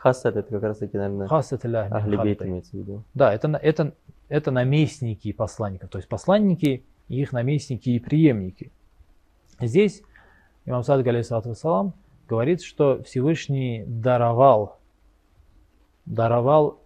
Хасад 0.00 0.34
это 0.36 0.48
как 0.48 0.62
раз 0.62 0.78
таки, 0.78 0.96
наверное, 0.96 1.28
мин 1.28 1.76
Ахлибейт 1.92 2.40
имеется 2.40 2.70
в 2.70 2.74
виду. 2.78 3.04
Да, 3.12 3.34
это, 3.34 3.48
это, 3.48 3.92
это 4.30 4.50
наместники 4.50 5.30
посланников, 5.30 5.90
то 5.90 5.98
есть 5.98 6.08
посланники, 6.08 6.86
и 7.08 7.20
их 7.20 7.32
наместники 7.32 7.90
и 7.90 7.98
преемники. 7.98 8.72
Здесь 9.60 10.02
имам 10.64 10.84
Садык, 10.84 11.06
вассалам, 11.06 11.92
говорит, 12.26 12.62
что 12.62 13.02
Всевышний 13.02 13.84
даровал, 13.86 14.78
даровал 16.06 16.82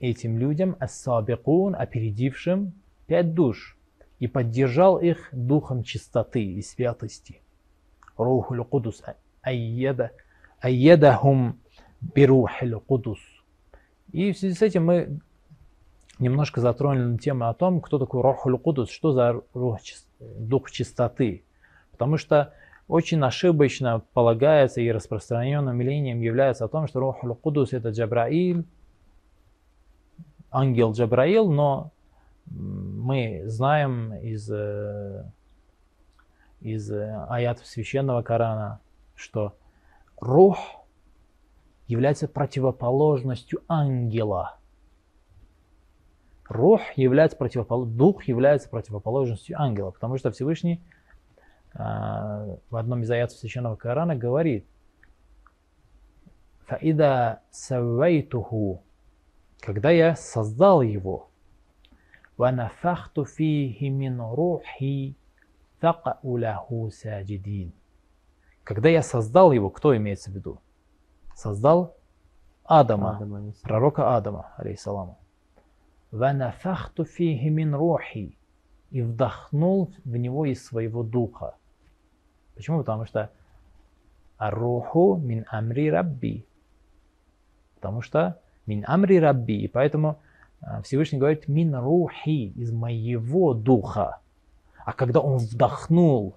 этим 0.00 0.36
людям, 0.36 0.76
ас-сабикун, 0.80 1.76
опередившим, 1.76 2.72
пять 3.06 3.32
душ, 3.32 3.78
и 4.18 4.26
поддержал 4.26 4.98
их 4.98 5.28
духом 5.30 5.84
чистоты 5.84 6.42
и 6.42 6.62
святости. 6.62 7.42
Рухуль 8.16 8.64
Кудус 8.64 9.04
айеда, 9.40 10.10
айедахум 10.58 11.60
бирухиль 12.14 12.76
Кудус. 12.76 13.20
И 14.12 14.32
в 14.32 14.38
связи 14.38 14.54
с 14.54 14.62
этим 14.62 14.86
мы 14.86 15.20
немножко 16.18 16.60
затронули 16.60 17.16
тему 17.18 17.48
о 17.48 17.54
том, 17.54 17.80
кто 17.80 17.98
такой 17.98 18.22
Рухуль 18.22 18.58
Кудус, 18.58 18.90
что 18.90 19.12
за 19.12 19.42
рух, 19.52 19.78
дух 20.20 20.70
чистоты. 20.70 21.44
Потому 21.90 22.16
что 22.16 22.52
очень 22.86 23.22
ошибочно 23.22 24.02
полагается 24.12 24.80
и 24.80 24.90
распространенным 24.90 25.76
мнением 25.76 26.20
является 26.20 26.66
о 26.66 26.68
том, 26.68 26.86
что 26.86 27.00
Рухуль 27.00 27.34
Кудус 27.34 27.72
это 27.72 27.90
Джабраиль, 27.90 28.64
ангел 30.50 30.92
Джабраил, 30.92 31.50
но 31.50 31.90
мы 32.46 33.42
знаем 33.46 34.14
из, 34.14 34.50
из 36.60 36.92
аятов 36.92 37.66
священного 37.66 38.22
Корана, 38.22 38.80
что 39.16 39.54
рух 40.20 40.83
является 41.87 42.27
противоположностью 42.27 43.63
ангела. 43.67 44.57
Рух 46.47 46.81
является 46.95 47.37
противопол... 47.37 47.85
дух 47.85 48.23
является 48.23 48.69
противоположностью 48.69 49.59
ангела, 49.59 49.91
потому 49.91 50.17
что 50.17 50.31
Всевышний 50.31 50.81
а, 51.73 52.57
в 52.69 52.75
одном 52.75 53.03
из 53.03 53.11
аятов 53.11 53.37
священного 53.37 53.75
Корана 53.75 54.15
говорит 54.15 54.65
«Фаида 56.65 57.41
саввайтуху» 57.51 58.83
когда 59.59 59.91
я 59.91 60.15
создал 60.15 60.81
его 60.81 61.29
وَنَفَخْتُ 62.37 63.19
فِيهِ 63.19 63.89
مِنْ 63.89 64.21
رُوحِي 64.21 65.13
فَقَعُوا 65.81 66.39
لَهُ 66.39 66.89
سَاجِدِينَ 66.89 67.71
Когда 68.63 68.89
я 68.89 69.01
создал 69.01 69.51
его, 69.51 69.69
кто 69.69 69.95
имеется 69.97 70.31
в 70.31 70.35
виду? 70.35 70.61
создал 71.34 71.96
Адама, 72.64 73.16
Адама 73.16 73.52
пророка 73.62 74.16
Адама, 74.16 74.52
алейхиссаламу. 74.56 75.18
«Ванафахту 76.10 77.04
фихи 77.04 77.48
мин 77.48 77.74
и 78.90 79.02
вдохнул 79.02 79.92
в 80.04 80.16
него 80.16 80.46
из 80.46 80.64
своего 80.64 81.02
духа. 81.02 81.56
Почему? 82.54 82.78
Потому 82.78 83.04
что 83.04 83.30
«Арруху 84.36 85.16
мин 85.16 85.44
амри 85.48 85.90
рабби» 85.90 86.46
потому 87.74 88.00
что 88.00 88.40
«мин 88.66 88.84
амри 88.86 89.18
рабби» 89.18 89.60
и 89.60 89.68
поэтому 89.68 90.20
э, 90.62 90.80
Всевышний 90.82 91.18
говорит 91.18 91.48
«мин 91.48 91.74
рухи» 91.74 92.52
из 92.56 92.72
моего 92.72 93.52
духа. 93.52 94.20
А 94.86 94.92
когда 94.92 95.20
он 95.20 95.38
вдохнул, 95.38 96.36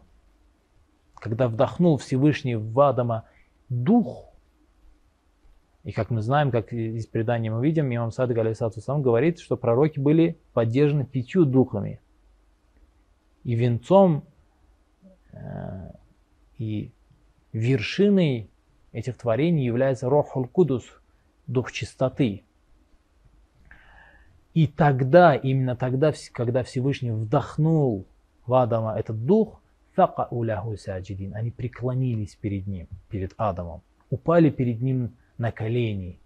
когда 1.16 1.48
вдохнул 1.48 1.98
Всевышний 1.98 2.56
в 2.56 2.80
Адама 2.80 3.24
дух– 3.70 4.26
и 5.88 5.94
как 5.94 6.10
мы 6.10 6.22
знаем, 6.22 6.52
как 6.52 6.74
из 6.74 7.08
предания 7.08 7.50
мы 7.50 7.66
видим, 7.66 7.96
имам 7.96 8.12
Садык 8.12 8.38
алейхиссалату 8.38 8.82
сам 8.82 9.02
говорит, 9.02 9.40
что 9.40 9.56
пророки 9.56 10.02
были 10.02 10.38
поддержаны 10.52 11.06
пятью 11.06 11.46
духами. 11.46 12.02
И 13.46 13.56
венцом 13.56 14.26
э, 15.32 15.92
и 16.58 16.92
вершиной 17.54 18.50
этих 18.92 19.16
творений 19.18 19.64
является 19.64 20.10
Рохул 20.10 20.46
Кудус, 20.50 20.84
дух 21.48 21.72
чистоты. 21.72 22.44
И 24.54 24.68
тогда, 24.68 25.36
именно 25.36 25.78
тогда, 25.78 26.12
когда 26.34 26.64
Всевышний 26.64 27.12
вдохнул 27.12 28.06
в 28.46 28.54
Адама 28.56 28.94
этот 29.00 29.26
дух, 29.26 29.62
они 29.96 31.52
преклонились 31.52 32.36
перед 32.36 32.68
ним, 32.68 32.90
перед 33.10 33.34
Адамом. 33.38 33.84
упали 34.10 34.50
перед 34.50 34.82
ним 34.82 35.14
на 35.38 35.52
колени 35.52 36.20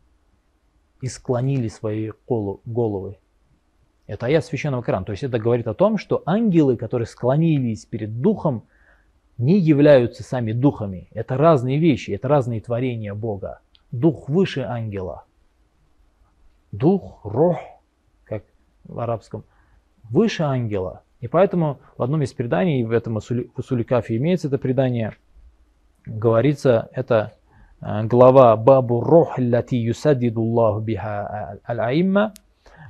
и 1.02 1.08
склонили 1.08 1.68
свои 1.68 2.12
головы. 2.28 3.18
Это 4.08 4.26
аят 4.26 4.46
священного 4.46 4.82
Корана. 4.82 5.06
То 5.06 5.12
есть 5.12 5.24
это 5.24 5.40
говорит 5.40 5.68
о 5.68 5.74
том, 5.74 5.98
что 5.98 6.22
ангелы, 6.26 6.78
которые 6.78 7.08
склонились 7.08 7.86
перед 7.86 8.22
духом, 8.22 8.64
не 9.38 9.60
являются 9.60 10.24
сами 10.24 10.52
духами. 10.52 11.08
Это 11.12 11.38
разные 11.38 11.80
вещи, 11.80 12.12
это 12.12 12.28
разные 12.28 12.62
творения 12.62 13.16
Бога. 13.16 13.60
Дух 13.92 14.30
выше 14.30 14.62
ангела. 14.62 15.26
Дух, 16.72 17.22
рох, 17.24 17.60
как 18.24 18.44
в 18.84 19.00
арабском, 19.00 19.44
выше 20.10 20.44
ангела. 20.44 21.04
И 21.20 21.28
поэтому 21.28 21.80
в 21.98 22.04
одном 22.04 22.22
из 22.22 22.34
преданий, 22.34 22.84
в 22.84 22.92
этом 22.92 23.18
Усуликафе 23.18 24.18
имеется 24.18 24.48
это 24.48 24.58
предание, 24.58 25.16
говорится, 26.06 26.90
это 26.94 27.34
глава 27.82 28.56
Бабу 28.58 29.02
Рох 29.02 29.38
лати 29.40 29.76
юсаддидуллаху 29.76 30.82
биха 30.82 31.58
аль-аимма. 31.68 32.34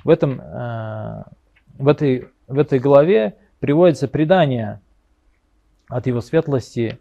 В, 0.04 0.10
этом, 0.10 0.42
э, 0.42 1.24
в, 1.78 1.88
этой, 1.88 2.28
в 2.48 2.60
этой 2.60 2.80
главе 2.80 3.38
приводится 3.60 4.08
предание 4.08 4.82
от 5.88 6.08
его 6.08 6.20
светлости, 6.20 7.00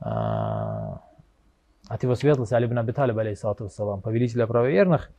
э, 0.00 0.04
от 0.04 2.02
его 2.02 2.14
светлости 2.14 2.54
Али 2.54 2.66
ибн 2.66 2.78
Аби 2.78 2.92
Талиб, 2.92 3.18
алейхиссалату 3.18 3.64
вассалам, 3.64 4.00
повелителя 4.00 4.46
правоверных. 4.46 5.10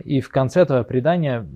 И 0.00 0.20
в 0.20 0.28
конце 0.28 0.62
этого 0.62 0.82
предания, 0.82 1.46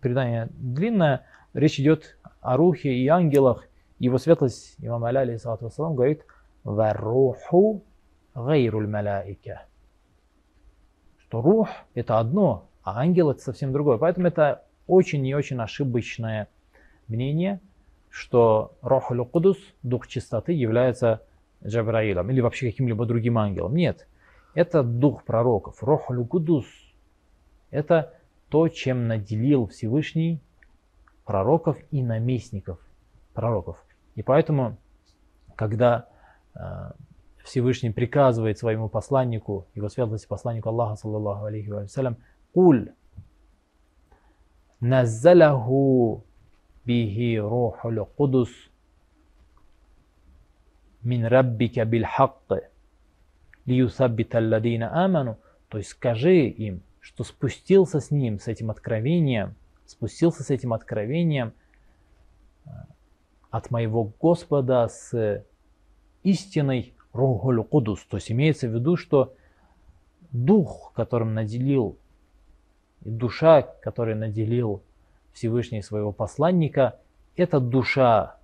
предание 0.00 0.48
длинное, 0.52 1.26
речь 1.52 1.78
идет 1.80 2.16
о 2.40 2.56
рухе 2.56 2.94
и 2.94 3.06
ангелах. 3.08 3.64
Его 3.98 4.16
светлость, 4.16 4.76
имам 4.78 5.04
Аля, 5.04 5.20
алейхиссалату 5.20 5.66
вассалам, 5.66 5.96
говорит, 5.96 6.24
«Варруху 6.64 7.82
гайруль 8.34 8.88
маляика». 8.88 9.62
Что 11.18 11.42
рух– 11.42 11.68
это 11.94 12.18
одно, 12.18 12.68
а 12.82 13.00
ангел– 13.00 13.30
это 13.32 13.40
совсем 13.40 13.72
другое. 13.72 13.98
Поэтому 13.98 14.26
это 14.26 14.64
очень 14.86 15.24
и 15.26 15.34
очень 15.34 15.60
ошибочное 15.60 16.48
мнение, 17.06 17.60
что 18.08 18.76
Рохуль 18.82 19.24
Кудус, 19.24 19.58
дух 19.82 20.08
чистоты, 20.08 20.52
является 20.52 21.22
Джабраилом 21.64 22.30
или 22.30 22.40
вообще 22.40 22.70
каким-либо 22.70 23.06
другим 23.06 23.38
ангелом. 23.38 23.74
Нет, 23.74 24.08
это 24.54 24.82
дух 24.82 25.24
пророков. 25.24 25.82
Рохуль 25.82 26.26
Кудус– 26.26 26.66
это 27.70 28.14
то, 28.48 28.68
чем 28.68 29.06
наделил 29.06 29.68
Всевышний 29.68 30.40
пророков 31.24 31.76
и 31.92 32.02
наместников 32.02 32.80
пророков. 33.34 33.76
И 34.16 34.22
поэтому, 34.22 34.76
когда 35.54 36.08
э, 36.54 36.90
Всевышний 37.44 37.90
приказывает 37.90 38.58
своему 38.58 38.88
посланнику, 38.88 39.66
его 39.74 39.88
светлости 39.88 40.26
посланнику 40.26 40.68
Аллаха, 40.68 40.96
саллаллаху 40.96 41.46
алейхи 41.46 41.68
вассалям, 41.68 42.16
«Куль 42.52 42.92
наззалаху 44.80 46.24
бихи 46.84 47.38
рухул 47.38 48.06
кудус 48.16 48.50
мин 51.02 51.26
раббика 51.26 51.84
бил 51.84 52.04
хакки 52.04 52.68
лиюсаббита 53.66 54.38
алладина 54.38 55.04
аману». 55.04 55.38
То 55.68 55.78
есть 55.78 55.90
скажи 55.90 56.48
им, 56.48 56.82
что 56.98 57.24
спустился 57.24 58.00
с 58.00 58.10
ним, 58.10 58.38
с 58.38 58.48
этим 58.48 58.70
откровением, 58.70 59.54
спустился 59.86 60.42
с 60.42 60.50
этим 60.50 60.72
откровением 60.72 61.52
э, 62.64 62.70
от 63.50 63.70
моего 63.70 64.12
Господа 64.20 64.88
с 64.88 65.44
истиной 66.22 66.94
Рухуль 67.12 67.62
Кудус. 67.64 68.04
То 68.04 68.16
есть 68.16 68.30
имеется 68.30 68.68
в 68.68 68.74
виду, 68.74 68.96
что 68.96 69.34
дух, 70.32 70.92
которым 70.94 71.34
наделил, 71.34 71.96
и 73.02 73.10
душа, 73.10 73.62
которой 73.62 74.14
наделил 74.14 74.82
Всевышний 75.32 75.82
своего 75.82 76.12
посланника, 76.12 76.98
это 77.36 77.60
душа. 77.60 78.36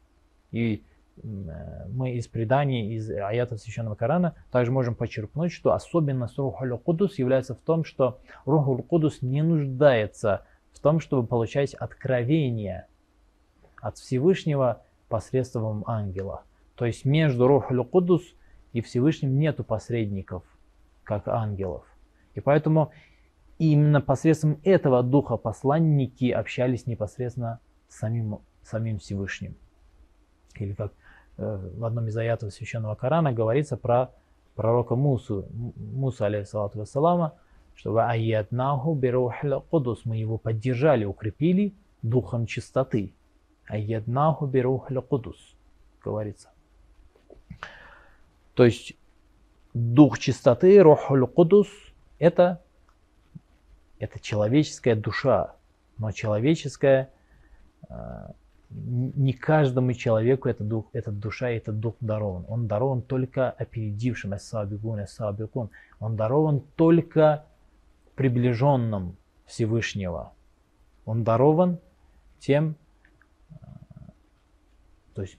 И 0.50 0.82
э, 1.22 1.88
мы 1.88 2.12
из 2.12 2.26
преданий, 2.26 2.94
из 2.94 3.10
аятов 3.10 3.60
Священного 3.60 3.94
Корана 3.94 4.34
также 4.50 4.72
можем 4.72 4.94
подчеркнуть, 4.94 5.52
что 5.52 5.72
особенность 5.72 6.38
Рухуль 6.38 6.76
Кудус 6.78 7.18
является 7.18 7.54
в 7.54 7.58
том, 7.58 7.84
что 7.84 8.18
Рухуль 8.44 8.82
Кудус 8.82 9.22
не 9.22 9.42
нуждается 9.42 10.46
в 10.72 10.80
том, 10.80 11.00
чтобы 11.00 11.26
получать 11.26 11.74
откровение 11.74 12.86
от 13.80 13.98
Всевышнего 13.98 14.82
посредством 15.08 15.84
ангела. 15.86 16.42
То 16.76 16.86
есть 16.86 17.04
между 17.04 17.46
Рухуль 17.46 17.84
Кудус 17.84 18.22
и 18.72 18.80
Всевышним 18.80 19.38
нету 19.38 19.64
посредников, 19.64 20.42
как 21.04 21.28
ангелов. 21.28 21.84
И 22.34 22.40
поэтому 22.40 22.92
именно 23.58 24.00
посредством 24.00 24.60
этого 24.64 25.02
духа 25.02 25.36
посланники 25.36 26.30
общались 26.30 26.86
непосредственно 26.86 27.60
с 27.88 27.98
самим, 27.98 28.40
самим 28.62 28.98
Всевышним. 28.98 29.56
Или 30.56 30.74
как 30.74 30.92
э, 31.38 31.70
в 31.76 31.84
одном 31.84 32.08
из 32.08 32.16
аятов 32.16 32.52
Священного 32.52 32.94
Корана 32.94 33.32
говорится 33.32 33.76
про 33.76 34.10
пророка 34.54 34.96
Мусу, 34.96 35.46
Муса, 35.76 36.26
алейхиссалату 36.26 36.78
вассалама, 36.78 37.34
что 37.74 37.96
«Айяднаху 37.98 38.94
бирухля 38.94 39.60
кудус» 39.60 40.04
мы 40.04 40.16
его 40.16 40.38
поддержали, 40.38 41.04
укрепили 41.04 41.74
духом 42.02 42.46
чистоты. 42.46 43.12
«Айяднаху 43.68 44.46
бирухля 44.46 45.00
кудус» 45.00 45.56
говорится. 46.02 46.50
То 48.56 48.64
есть 48.64 48.94
дух 49.74 50.18
чистоты, 50.18 50.80
рухуль 50.82 51.26
кудус, 51.26 51.68
это, 52.18 52.62
это 53.98 54.18
человеческая 54.18 54.96
душа. 54.96 55.54
Но 55.98 56.10
человеческая, 56.10 57.10
э, 57.90 57.94
не 58.70 59.34
каждому 59.34 59.92
человеку 59.92 60.48
этот 60.48 60.68
дух, 60.68 60.86
этот 60.94 61.18
душа 61.18 61.50
и 61.50 61.58
этот 61.58 61.80
дух 61.80 61.96
дарован. 62.00 62.46
Он 62.48 62.66
дарован 62.66 63.02
только 63.02 63.50
опередившим, 63.50 64.34
эссабигун, 64.34 65.04
эссабикун. 65.04 65.68
Он 66.00 66.16
дарован 66.16 66.62
только 66.76 67.44
приближенным 68.14 69.18
Всевышнего. 69.44 70.32
Он 71.04 71.24
дарован 71.24 71.78
тем, 72.38 72.76
э, 73.50 73.54
то 75.14 75.20
есть 75.20 75.36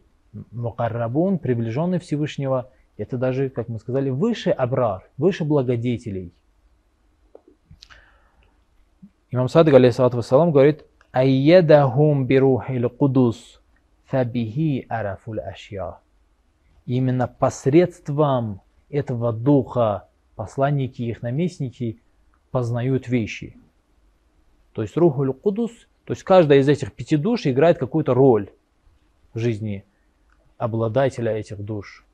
мукаррабун, 0.52 1.40
приближенный 1.40 1.98
Всевышнего, 1.98 2.70
это 2.98 3.18
даже, 3.18 3.50
как 3.50 3.70
мы 3.70 3.80
сказали, 3.80 4.10
выше 4.10 4.50
абрар, 4.50 5.10
выше 5.18 5.46
благодетелей. 5.46 6.34
Имам 9.30 9.50
Садык, 9.50 9.74
алейхиссалату 9.74 10.18
вассалам, 10.18 10.52
говорит, 10.52 10.86
«Айядахум 11.12 12.26
бирухил 12.26 12.90
кудус, 12.90 13.62
фабихи 14.06 14.86
арафуль 14.90 15.42
ашья». 15.42 16.00
Именно 16.86 17.28
посредством 17.28 18.62
этого 18.90 19.34
духа 19.34 20.08
посланники 20.36 21.02
и 21.02 21.10
их 21.10 21.22
наместники 21.22 22.00
познают 22.52 23.08
вещи. 23.10 23.58
То 24.72 24.82
есть 24.82 24.96
Рухуль 24.96 25.34
Кудус, 25.34 25.72
то 26.06 26.14
есть 26.14 26.24
каждая 26.24 26.60
из 26.60 26.70
этих 26.70 26.94
пяти 26.94 27.18
душ 27.18 27.46
играет 27.46 27.78
какую-то 27.78 28.14
роль 28.14 28.50
в 29.34 29.40
жизни 29.40 29.84
обладателя 30.58 31.34
этих 31.34 31.60
душ. 31.60 32.07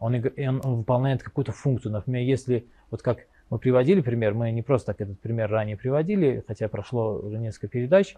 Он, 0.00 0.14
он, 0.14 0.76
выполняет 0.76 1.22
какую-то 1.22 1.52
функцию. 1.52 1.92
Например, 1.92 2.22
если, 2.22 2.66
вот 2.90 3.02
как 3.02 3.26
мы 3.50 3.58
приводили 3.58 4.00
пример, 4.00 4.34
мы 4.34 4.50
не 4.50 4.62
просто 4.62 4.92
так 4.92 5.00
этот 5.00 5.20
пример 5.20 5.50
ранее 5.50 5.76
приводили, 5.76 6.44
хотя 6.46 6.68
прошло 6.68 7.18
уже 7.18 7.38
несколько 7.38 7.68
передач, 7.68 8.16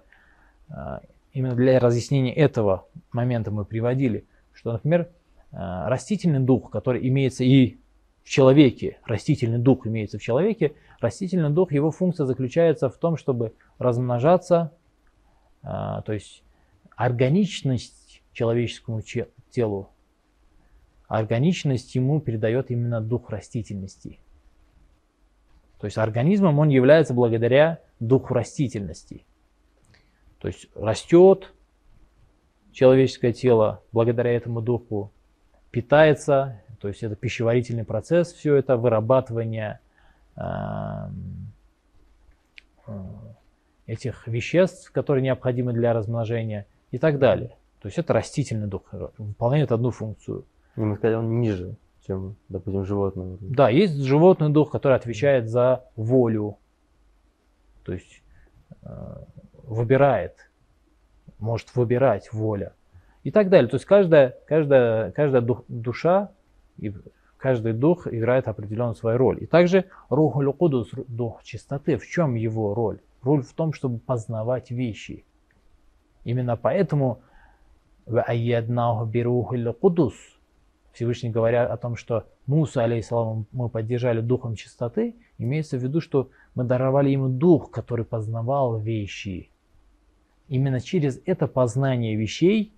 а, 0.69 1.01
именно 1.33 1.55
для 1.55 1.79
разъяснения 1.79 2.35
этого 2.35 2.87
момента 3.13 3.51
мы 3.51 3.65
приводили, 3.65 4.25
что, 4.53 4.73
например, 4.73 5.09
а, 5.53 5.89
растительный 5.89 6.41
дух, 6.41 6.71
который 6.71 7.07
имеется 7.09 7.45
и 7.45 7.79
в 8.23 8.29
человеке, 8.29 8.99
растительный 9.05 9.59
дух 9.59 9.87
имеется 9.87 10.19
в 10.19 10.23
человеке, 10.23 10.75
растительный 11.01 11.51
дух, 11.51 11.73
его 11.73 11.91
функция 11.91 12.27
заключается 12.27 12.89
в 12.89 12.97
том, 12.99 13.17
чтобы 13.17 13.55
размножаться, 13.79 14.73
а, 15.63 16.03
то 16.03 16.13
есть 16.13 16.43
органичность 16.97 18.23
человеческому 18.33 19.03
телу, 19.51 19.89
органичность 21.11 21.97
ему 21.97 22.21
передает 22.21 22.71
именно 22.71 23.01
дух 23.01 23.31
растительности. 23.31 24.21
То 25.81 25.87
есть 25.87 25.99
организмом 25.99 26.61
он 26.61 26.69
является 26.69 27.15
благодаря 27.15 27.81
духу 27.99 28.33
растительности. 28.33 29.25
То 30.39 30.47
есть 30.47 30.69
растет 30.77 31.53
человеческое 32.71 33.33
тело 33.33 33.83
благодаря 33.91 34.31
этому 34.31 34.63
духу, 34.63 35.11
питается, 35.73 36.63
то 36.81 36.87
есть 36.87 37.03
это 37.03 37.17
пищеварительный 37.17 37.85
процесс, 37.85 38.33
все 38.33 38.55
это 38.55 38.77
вырабатывание 38.77 39.81
э, 40.37 40.43
этих 43.87 44.29
веществ, 44.29 44.93
которые 44.93 45.25
необходимы 45.25 45.73
для 45.73 45.93
размножения 45.93 46.67
и 46.93 46.99
так 46.99 47.19
далее. 47.19 47.57
То 47.83 47.89
есть 47.89 47.99
это 47.99 48.13
растительный 48.13 48.69
дух, 48.69 48.85
выполняет 49.19 49.73
одну 49.73 49.91
функцию. 49.91 50.45
Мы 50.77 50.97
сказали, 50.97 51.17
он 51.17 51.41
ниже. 51.41 51.77
чем, 52.07 52.37
допустим, 52.49 52.85
животное. 52.85 53.37
Да, 53.41 53.69
есть 53.69 53.97
животный 54.03 54.49
дух, 54.49 54.71
который 54.71 54.97
отвечает 54.97 55.49
за 55.49 55.85
волю. 55.97 56.59
То 57.85 57.93
есть 57.93 58.23
э, 58.83 59.17
выбирает, 59.65 60.51
может 61.39 61.75
выбирать 61.77 62.33
воля. 62.33 62.73
И 63.23 63.31
так 63.31 63.49
далее. 63.51 63.69
То 63.69 63.77
есть 63.77 63.85
каждая, 63.85 64.37
каждая, 64.47 65.13
каждая 65.13 65.43
дух- 65.43 65.65
душа 65.69 66.31
и 66.79 66.93
каждый 67.37 67.73
дух 67.75 68.07
играет 68.07 68.49
определенную 68.49 68.95
свою 68.95 69.19
роль. 69.19 69.43
И 69.43 69.47
также 69.47 69.85
Рухуль 70.09 70.53
Кудус, 70.53 70.91
дух 71.09 71.43
чистоты, 71.43 71.97
в 71.97 72.07
чем 72.07 72.35
его 72.35 72.75
роль? 72.75 73.01
Роль 73.23 73.43
в 73.43 73.53
том, 73.53 73.73
чтобы 73.73 73.99
познавать 73.99 74.71
вещи. 74.71 75.25
Именно 76.25 76.57
поэтому 76.57 77.21
«Ва'айяднаху 78.07 79.07
бирухуль 79.07 79.73
Кудус» 79.73 80.15
Всевышний 80.93 81.31
говоря 81.31 81.67
о 81.67 81.77
том, 81.77 81.97
что 81.97 82.27
Муса, 82.47 82.83
алейхиссалам, 82.85 83.47
мы 83.53 83.69
поддержали 83.69 84.21
духом 84.21 84.57
чистоты, 84.57 85.17
имеется 85.39 85.79
в 85.79 85.83
виду, 85.83 86.01
что 86.01 86.31
мы 86.55 86.65
даровали 86.65 87.11
ему 87.11 87.29
дух, 87.29 87.71
который 87.71 88.05
познавал 88.05 88.79
вещи. 88.79 89.51
Именно 90.49 90.81
через 90.81 91.21
это 91.27 91.47
познание 91.47 92.17
вещей 92.17 92.75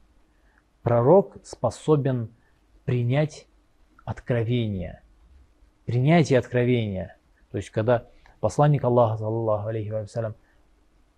пророк 0.82 1.36
способен 1.42 2.28
принять 2.84 3.46
откровение. 4.04 5.02
Принятие 5.86 6.38
откровения. 6.38 7.16
То 7.50 7.56
есть, 7.56 7.70
когда 7.70 8.06
посланник 8.40 8.84
Аллаха, 8.84 9.18
саллаллаху 9.18 9.68
алейхи 9.68 9.90
вассалям, 9.90 10.34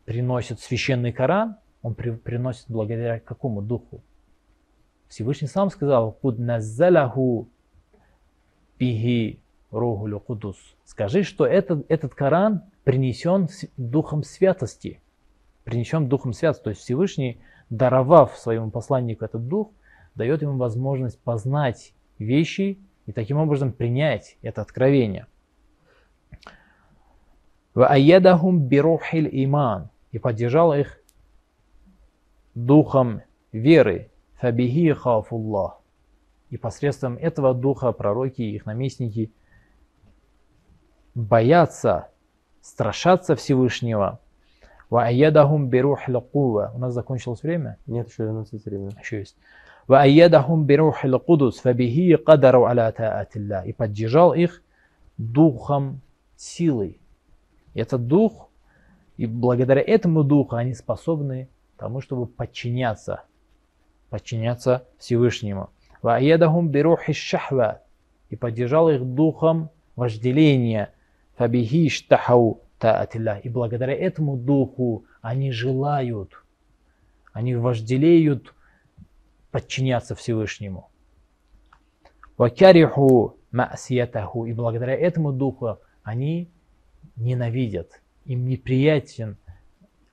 приносит 0.04 0.60
священный 0.60 1.12
Коран, 1.12 1.56
он 1.82 1.94
при- 1.94 2.10
приносит 2.12 2.66
благодаря 2.68 3.18
какому 3.18 3.62
духу? 3.62 4.02
Всевышний 5.08 5.48
сам 5.48 5.70
сказал, 5.70 6.12
«Куд 6.12 6.38
наззалаху 6.38 7.48
бихи 8.78 9.40
рухулю 9.70 10.20
кудус». 10.20 10.56
Скажи, 10.84 11.22
что 11.22 11.46
этот, 11.46 11.84
этот 11.88 12.14
Коран 12.14 12.62
принесен 12.84 13.48
духом 13.76 14.22
святости. 14.22 15.00
Принесен 15.64 16.08
духом 16.08 16.32
святости. 16.32 16.64
То 16.64 16.70
есть 16.70 16.82
Всевышний, 16.82 17.40
даровав 17.70 18.36
своему 18.36 18.70
посланнику 18.70 19.24
этот 19.24 19.48
дух, 19.48 19.70
дает 20.14 20.42
ему 20.42 20.56
возможность 20.56 21.18
познать 21.20 21.94
вещи 22.18 22.78
и 23.06 23.12
таким 23.12 23.38
образом 23.38 23.72
принять 23.72 24.36
это 24.42 24.62
откровение. 24.62 25.26
«Ва'айядахум 27.74 28.58
бирухиль 28.58 29.28
иман» 29.44 29.90
и 30.12 30.18
поддержал 30.18 30.72
их 30.72 31.00
духом 32.54 33.22
веры. 33.50 34.10
Фабихи 34.40 34.92
хафуллах. 34.92 35.80
И 36.50 36.56
посредством 36.56 37.16
этого 37.16 37.54
духа 37.54 37.92
пророки 37.92 38.42
и 38.42 38.54
их 38.54 38.66
наместники 38.66 39.32
боятся, 41.14 42.08
страшатся 42.60 43.34
Всевышнего. 43.36 44.20
Ва 44.90 45.10
бирух 45.12 46.08
лакува. 46.08 46.72
У 46.74 46.78
нас 46.78 46.94
закончилось 46.94 47.42
время? 47.42 47.78
Нет, 47.86 48.08
еще 48.08 48.24
11 48.24 48.64
время. 48.64 48.90
Еще 49.00 49.18
есть. 49.18 49.36
Ва 49.88 50.06
бирух 50.06 51.04
лакудус. 51.04 51.58
Фабихи 51.60 52.16
кадару 52.16 52.64
аля 52.66 52.92
таатилля. 52.92 53.62
И 53.62 53.72
поддержал 53.72 54.34
их 54.34 54.62
духом 55.16 56.00
силы. 56.36 56.98
И 57.74 57.80
этот 57.80 58.06
дух, 58.06 58.50
и 59.16 59.26
благодаря 59.26 59.80
этому 59.80 60.22
духу 60.22 60.56
они 60.56 60.74
способны 60.74 61.48
тому, 61.76 62.00
чтобы 62.00 62.26
подчиняться 62.26 63.22
подчиняться 64.09 64.87
Всевышнему. 64.97 65.69
وَأَيَّدَهُمْ 66.03 66.69
بِرُوحِ 66.69 67.09
الشَّحْوَةِ 67.09 67.79
И 68.29 68.35
поддержал 68.35 68.89
их 68.89 69.03
духом 69.03 69.69
вожделения. 69.95 70.93
فَبِهِ 71.37 71.87
اشْتَحَوْا 71.87 72.55
طَاعَةِ 72.79 73.09
اللَّهِ 73.15 73.41
И 73.41 73.49
благодаря 73.49 73.93
этому 73.93 74.37
духу 74.37 75.05
они 75.21 75.51
желают, 75.51 76.33
они 77.33 77.55
вожделеют 77.55 78.53
подчиняться 79.51 80.15
Всевышнему. 80.15 80.89
Вакяриху 82.37 83.37
ма'сиятаху. 83.51 84.45
И 84.45 84.53
благодаря 84.53 84.95
этому 84.95 85.33
духу 85.33 85.79
они 86.03 86.49
ненавидят, 87.15 88.01
им 88.25 88.47
неприятен 88.47 89.37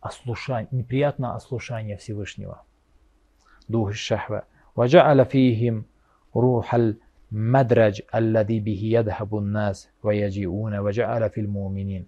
ослушание, 0.01 0.69
неприятно 0.71 1.37
ослушание 1.37 1.97
Всевышнего. 1.97 2.63
Дух 3.69 3.93
шахва. 3.95 4.45
وجعل 4.77 5.25
فيهم 5.25 5.85
روح 6.37 6.75
المدرج 6.75 8.03
الذي 8.15 8.61
به 8.61 8.81
يذهب 8.85 9.39
الناس 9.39 9.89
ويجيئون 10.03 10.79
وجعل 10.79 11.31
في 11.31 11.41
المؤمنين. 11.41 12.07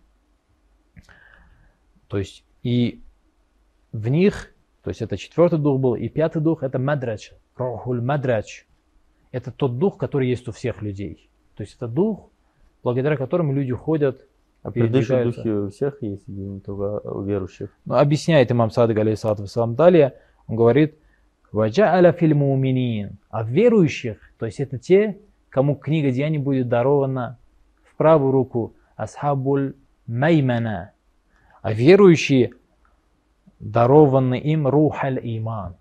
То 2.09 2.19
есть 2.19 2.45
и 2.63 3.03
в 3.93 4.09
них 4.09 4.55
то 4.89 4.91
есть 4.91 5.03
это 5.03 5.19
четвертый 5.19 5.59
дух 5.59 5.81
был. 5.81 5.95
И 5.97 6.09
пятый 6.09 6.41
дух 6.41 6.63
это 6.63 6.79
мадрач. 6.79 7.33
Рухуль 7.57 8.01
мадрач. 8.01 8.67
Это 9.33 9.51
тот 9.53 9.79
дух, 9.79 9.99
который 9.99 10.29
есть 10.29 10.49
у 10.49 10.53
всех 10.53 10.81
людей. 10.81 11.29
То 11.57 11.63
есть 11.63 11.77
это 11.77 11.89
дух, 11.89 12.31
благодаря 12.83 13.19
которому 13.19 13.53
люди 13.53 13.73
ходят. 13.73 14.27
А 14.63 14.71
предыдущие 14.71 15.25
передвигаются. 15.25 15.43
духи 15.43 15.51
у 15.51 15.69
всех 15.69 16.03
есть, 16.03 16.27
или 16.27 16.41
не 16.41 16.61
только 16.61 17.07
у 17.07 17.23
верующих? 17.23 17.69
Но 17.85 17.99
объясняет 17.99 18.51
имам 18.51 18.71
Садык, 18.71 18.97
алейхиссалату 18.97 19.43
вассалам, 19.43 19.75
далее, 19.75 20.15
он 20.47 20.57
говорит, 20.57 20.99
«Ваджа'аля 21.54 22.12
филь 22.12 22.34
муминин». 22.36 23.18
А 23.30 23.44
верующих, 23.44 24.18
то 24.38 24.46
есть 24.46 24.60
это 24.60 24.78
те, 24.78 25.20
кому 25.50 25.76
книга 25.76 26.12
Деяний 26.12 26.40
будет 26.40 26.68
дарована 26.68 27.38
в 27.84 27.96
правую 27.96 28.32
руку, 28.32 28.74
асхабуль 28.98 29.76
маймана. 30.08 30.92
А 31.62 31.72
верующие 31.72 32.52
дарованы 33.60 34.38
им 34.38 34.68
рухаль 34.68 35.20
иман. 35.22 35.78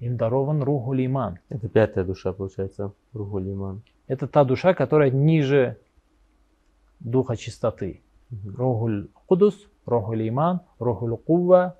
Им 0.00 0.16
дарован 0.16 0.62
рухуль 0.62 1.06
иман. 1.06 1.38
Это 1.48 1.68
пятая 1.68 2.04
душа, 2.04 2.32
получается, 2.32 2.92
Рухуль 3.12 3.52
Иман. 3.52 3.82
Это 4.06 4.26
та 4.26 4.44
душа, 4.44 4.74
которая 4.74 5.10
ниже 5.10 5.78
духа 7.00 7.36
чистоты. 7.36 8.02
Рухуль 8.44 9.08
Кудус, 9.26 9.68
Рухуль 9.84 10.28
Иман, 10.28 10.60
Рухуль 10.78 11.16
Кува, 11.16 11.76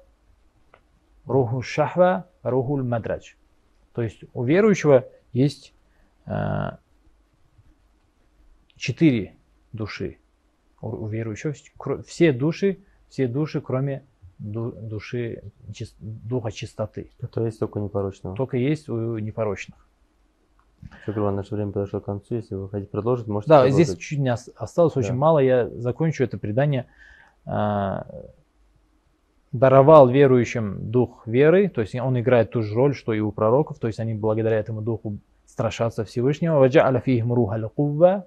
Рухуль 1.24 1.62
Шахва, 1.62 2.26
Рухуль 2.42 2.82
Мадрач. 2.82 3.36
То 3.94 4.02
есть 4.02 4.24
у 4.32 4.42
верующего 4.44 5.08
есть 5.32 5.72
э, 6.26 6.70
четыре 8.76 9.34
души. 9.72 10.18
У, 10.80 10.88
у 10.88 11.06
верующего 11.06 11.54
все 12.06 12.32
души, 12.32 12.78
все 13.08 13.28
души, 13.28 13.60
кроме 13.60 14.04
ду- 14.38 14.72
души 14.72 15.42
чис- 15.70 15.94
духа 16.00 16.50
чистоты. 16.50 17.10
То 17.32 17.44
есть 17.46 17.58
только 17.60 17.78
непорочного. 17.80 18.36
Только 18.36 18.56
есть 18.56 18.88
у 18.88 19.18
непорочных. 19.18 19.86
Гурбан, 21.06 21.36
наше 21.36 21.54
время 21.54 21.70
подошло 21.70 22.00
к 22.00 22.04
концу. 22.06 22.34
Если 22.34 22.56
вы 22.56 22.68
хотите 22.68 22.90
продолжить, 22.90 23.28
можете 23.28 23.50
Да, 23.50 23.60
продолжить. 23.62 23.86
здесь 23.86 23.98
чуть 23.98 24.18
не 24.18 24.32
ос- 24.32 24.50
осталось 24.56 24.96
очень 24.96 25.10
Да. 25.10 25.14
мало. 25.16 25.38
Я 25.38 25.68
закончу 25.68 26.24
это 26.24 26.38
предание. 26.38 26.86
Даровал 29.52 30.08
верующим 30.08 30.90
дух 30.90 31.26
веры, 31.26 31.68
то 31.68 31.82
есть 31.82 31.94
он 31.94 32.18
играет 32.18 32.50
ту 32.50 32.62
же 32.62 32.74
роль, 32.74 32.94
что 32.94 33.12
и 33.12 33.20
у 33.20 33.32
пророков, 33.32 33.78
то 33.78 33.86
есть 33.86 34.00
они 34.00 34.14
благодаря 34.14 34.58
этому 34.58 34.80
духу 34.80 35.18
страшатся 35.46 36.04
Всевышнего. 36.04 36.58
«Ваджа'аля 36.58 37.00
фихим 37.00 37.32
руха 37.32 37.68
кувва» 37.68 38.26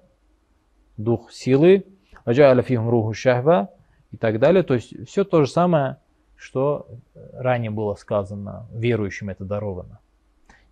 дух 0.96 1.32
силы, 1.32 1.84
«Ваджа'аля 2.24 2.62
фихим 2.62 2.88
руху 2.88 3.12
шахва» 3.12 3.70
и 4.12 4.16
так 4.16 4.38
далее. 4.38 4.62
То 4.62 4.74
есть 4.74 5.08
все 5.08 5.24
то 5.24 5.44
же 5.44 5.50
самое, 5.50 5.96
что 6.36 6.86
ранее 7.32 7.70
было 7.70 7.94
сказано, 7.94 8.66
верующим 8.72 9.28
это 9.28 9.44
даровано. 9.44 9.98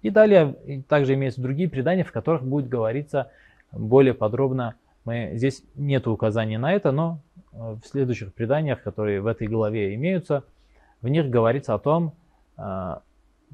И 0.03 0.11
далее 0.11 0.55
также 0.89 1.15
имеются 1.15 1.41
другие 1.41 1.69
предания, 1.69 2.05
в 2.05 2.13
которых 2.13 2.45
будет 2.45 2.69
говориться 2.69 3.31
более 3.73 4.15
подробно. 4.15 4.75
Мы, 5.05 5.33
здесь 5.35 5.63
нет 5.75 6.07
указания 6.07 6.59
на 6.59 6.73
это, 6.73 6.93
но 6.93 7.19
в 7.55 7.81
следующих 7.85 8.35
преданиях, 8.35 8.83
которые 8.83 9.21
в 9.21 9.27
этой 9.27 9.47
главе 9.47 9.95
имеются, 9.95 10.43
в 11.03 11.09
них 11.09 11.29
говорится 11.31 11.75
о 11.75 11.79
том, 11.79 12.13
э, 12.57 12.97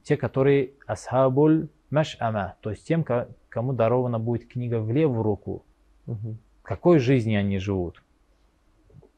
те, 0.02 0.16
которые 0.16 0.70
асхабуль 0.86 1.68
маш'ама, 1.90 2.52
то 2.60 2.70
есть 2.70 2.86
тем, 2.86 3.04
ко- 3.04 3.28
кому 3.48 3.72
дарована 3.72 4.18
будет 4.18 4.46
книга 4.48 4.80
в 4.80 4.90
левую 4.90 5.22
руку, 5.22 5.62
Мгм. 6.06 6.38
какой 6.62 6.98
жизни 6.98 7.34
они 7.34 7.58
живут. 7.58 8.02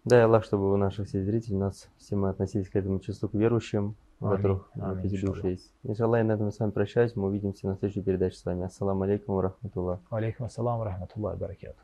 Дай 0.05 0.25
Аллах, 0.25 0.45
чтобы 0.45 0.73
у 0.73 0.77
наших 0.77 1.07
всех 1.07 1.25
зрителей, 1.25 1.57
нас 1.59 1.89
все 1.99 2.17
мы 2.17 2.31
относились 2.31 2.69
к 2.69 2.75
этому 2.75 2.99
числу, 2.99 3.29
к 3.29 3.35
верующим, 3.35 3.95
у 4.21 4.27
которых 4.29 4.71
эти 5.05 5.21
души 5.25 5.49
есть. 5.49 5.73
Иншаллах, 5.85 6.19
я 6.19 6.25
на 6.25 6.33
этом 6.33 6.51
с 6.51 6.59
вами 6.59 6.71
прощаюсь. 6.71 7.15
Мы 7.17 7.27
увидимся 7.27 7.67
на 7.69 7.77
следующей 7.77 8.03
передаче 8.03 8.37
с 8.37 8.45
вами. 8.45 8.65
Ассаламу 8.65 9.03
алейкум 9.03 9.39
рахматуллах. 9.41 10.01
Алейкум 10.11 10.47
ассалам, 10.47 10.83
рахматуллах, 10.83 11.39
баракату. 11.39 11.75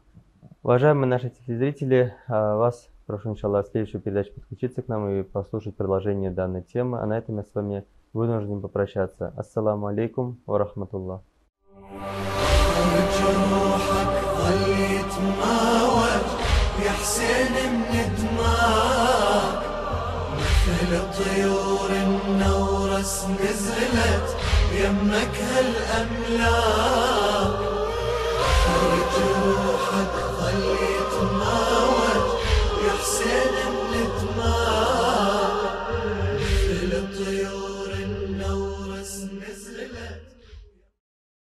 Уважаемые 0.63 1.09
наши 1.09 1.31
телезрители, 1.31 2.15
а, 2.27 2.57
вас 2.57 2.89
прошу, 3.07 3.31
иншаллах, 3.31 3.67
в 3.67 3.71
следующую 3.71 4.03
передачу 4.03 4.35
подключиться 4.35 4.83
к 4.83 4.89
нам 4.89 5.09
и 5.09 5.23
послушать 5.23 5.77
продолжение 5.77 6.31
данной 6.31 6.63
темы. 6.63 7.01
А 7.01 7.07
на 7.07 7.17
этом 7.17 7.39
я 7.39 7.43
с 7.43 7.55
вами 7.55 7.85
вынужден 8.13 8.61
попрощаться. 8.61 9.33
Ассаламу 9.37 9.87
алейкум 9.87 10.41
ва 10.47 10.59
рахматуллах. 10.59 11.23
يا 16.79 16.91
حسين 16.93 17.55
من 17.93 18.09
دماك 18.19 19.63
مثل 20.39 20.93
طيور 21.19 21.91
النورس 21.91 23.27
نزلت 23.41 24.29
يمك 24.73 25.37
هالأملاك 25.51 27.28
خلي 28.79 29.01
جروحك 29.15 30.15
خلي 30.39 30.88